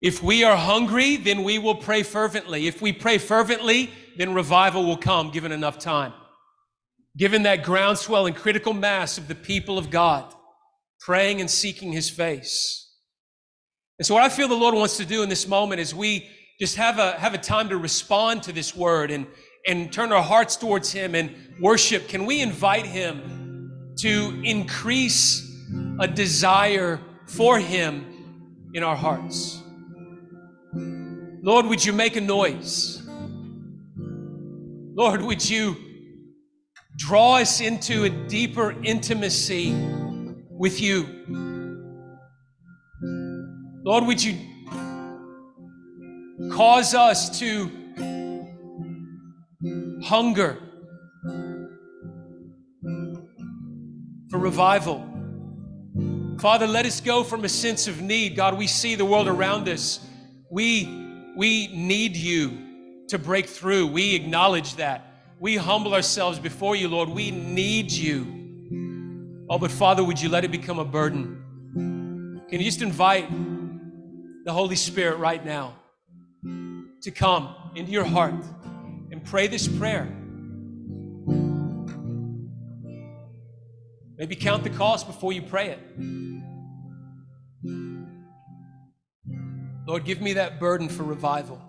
If 0.00 0.20
we 0.20 0.42
are 0.42 0.56
hungry, 0.56 1.16
then 1.16 1.44
we 1.44 1.60
will 1.60 1.76
pray 1.76 2.02
fervently. 2.02 2.66
If 2.66 2.82
we 2.82 2.92
pray 2.92 3.18
fervently, 3.18 3.90
then 4.16 4.34
revival 4.34 4.84
will 4.84 4.96
come 4.96 5.30
given 5.30 5.52
enough 5.52 5.78
time. 5.78 6.12
Given 7.16 7.44
that 7.44 7.62
groundswell 7.62 8.26
and 8.26 8.34
critical 8.34 8.72
mass 8.72 9.16
of 9.16 9.28
the 9.28 9.36
people 9.36 9.78
of 9.78 9.90
God 9.90 10.34
praying 10.98 11.40
and 11.40 11.48
seeking 11.48 11.92
his 11.92 12.10
face. 12.10 12.91
And 13.98 14.06
so 14.06 14.14
what 14.14 14.22
I 14.22 14.28
feel 14.28 14.48
the 14.48 14.54
Lord 14.54 14.74
wants 14.74 14.96
to 14.96 15.04
do 15.04 15.22
in 15.22 15.28
this 15.28 15.46
moment 15.46 15.80
is 15.80 15.94
we 15.94 16.28
just 16.58 16.76
have 16.76 16.98
a 16.98 17.12
have 17.12 17.34
a 17.34 17.38
time 17.38 17.68
to 17.68 17.76
respond 17.76 18.42
to 18.44 18.52
this 18.52 18.74
word 18.74 19.10
and 19.10 19.26
and 19.66 19.92
turn 19.92 20.12
our 20.12 20.22
hearts 20.22 20.56
towards 20.56 20.92
him 20.92 21.14
and 21.14 21.34
worship. 21.60 22.08
Can 22.08 22.26
we 22.26 22.40
invite 22.40 22.86
him 22.86 23.92
to 23.98 24.40
increase 24.44 25.48
a 26.00 26.08
desire 26.08 27.00
for 27.26 27.58
him 27.58 28.70
in 28.74 28.82
our 28.82 28.96
hearts? 28.96 29.62
Lord, 30.74 31.66
would 31.66 31.84
you 31.84 31.92
make 31.92 32.16
a 32.16 32.20
noise? 32.20 33.02
Lord, 34.94 35.22
would 35.22 35.48
you 35.48 35.76
draw 36.96 37.38
us 37.38 37.60
into 37.60 38.04
a 38.04 38.10
deeper 38.10 38.74
intimacy 38.82 39.74
with 40.50 40.80
you? 40.80 41.51
Lord, 43.84 44.06
would 44.06 44.22
you 44.22 44.38
cause 46.52 46.94
us 46.94 47.40
to 47.40 47.68
hunger 50.04 50.56
for 54.30 54.38
revival? 54.38 55.04
Father, 56.38 56.68
let 56.68 56.86
us 56.86 57.00
go 57.00 57.24
from 57.24 57.44
a 57.44 57.48
sense 57.48 57.88
of 57.88 58.00
need. 58.00 58.36
God, 58.36 58.56
we 58.56 58.68
see 58.68 58.94
the 58.94 59.04
world 59.04 59.26
around 59.26 59.68
us. 59.68 59.98
We 60.48 61.32
we 61.36 61.66
need 61.68 62.16
you 62.16 63.04
to 63.08 63.18
break 63.18 63.46
through. 63.46 63.88
We 63.88 64.14
acknowledge 64.14 64.76
that. 64.76 65.06
We 65.40 65.56
humble 65.56 65.92
ourselves 65.92 66.38
before 66.38 66.76
you, 66.76 66.86
Lord. 66.86 67.08
We 67.08 67.32
need 67.32 67.90
you. 67.90 69.44
Oh, 69.50 69.58
but 69.58 69.72
Father, 69.72 70.04
would 70.04 70.20
you 70.20 70.28
let 70.28 70.44
it 70.44 70.52
become 70.52 70.78
a 70.78 70.84
burden? 70.84 72.40
Can 72.48 72.60
you 72.60 72.64
just 72.64 72.82
invite 72.82 73.28
the 74.44 74.52
Holy 74.52 74.76
Spirit 74.76 75.18
right 75.18 75.44
now 75.44 75.76
to 77.02 77.10
come 77.10 77.54
into 77.74 77.92
your 77.92 78.04
heart 78.04 78.34
and 79.10 79.24
pray 79.24 79.46
this 79.46 79.68
prayer? 79.68 80.04
Maybe 84.18 84.36
count 84.36 84.62
the 84.64 84.70
cost 84.70 85.06
before 85.06 85.32
you 85.32 85.42
pray 85.42 85.70
it. 85.70 85.80
Lord, 89.86 90.04
give 90.04 90.20
me 90.20 90.34
that 90.34 90.60
burden 90.60 90.88
for 90.88 91.02
revival. 91.02 91.60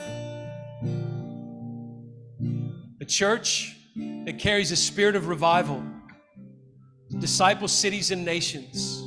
A 3.02 3.06
church 3.06 3.76
that 3.96 4.40
carries 4.40 4.72
a 4.72 4.76
spirit 4.76 5.16
of 5.16 5.28
revival, 5.28 5.84
disciple 7.20 7.68
cities 7.68 8.12
and 8.12 8.24
nations, 8.24 9.04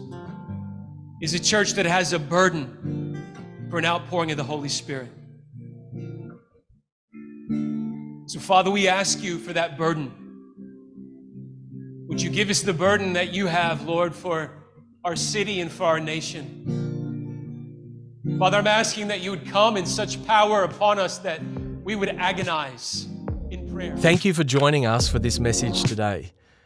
is 1.23 1.35
a 1.35 1.39
church 1.39 1.73
that 1.75 1.87
has 1.87 2.12
a 2.12 2.19
burden 2.19 3.05
for 3.71 3.79
an 3.79 3.85
outpouring 3.85 4.31
of 4.31 4.37
the 4.37 4.45
Holy 4.45 4.69
Spirit. 4.69 5.09
So, 8.27 8.41
Father, 8.41 8.71
we 8.71 8.89
ask 8.89 9.23
you 9.23 9.39
for 9.39 9.53
that 9.53 9.79
burden. 9.79 10.12
Would 12.09 12.21
you 12.21 12.31
give 12.31 12.51
us 12.51 12.62
the 12.62 12.73
burden 12.73 13.12
that 13.14 13.33
you 13.33 13.47
have, 13.47 13.87
Lord, 13.87 14.14
for 14.14 14.51
our 15.05 15.17
city 15.17 15.61
and 15.61 15.71
for 15.71 15.85
our 15.85 16.01
nation? 16.01 16.62
Father, 18.39 18.59
I'm 18.59 18.67
asking 18.67 19.09
that 19.09 19.21
you 19.21 19.31
would 19.31 19.47
come 19.47 19.77
in 19.77 19.87
such 19.87 20.25
power 20.27 20.64
upon 20.64 20.99
us 20.99 21.19
that 21.19 21.41
we 21.85 21.95
would 21.95 22.09
agonize 22.11 23.07
in 23.51 23.71
prayer. 23.73 23.97
Thank 23.97 24.25
you 24.25 24.35
for 24.35 24.45
joining 24.45 24.87
us 24.87 25.09
for 25.09 25.19
this 25.19 25.39
message 25.39 25.85
today. 25.85 26.33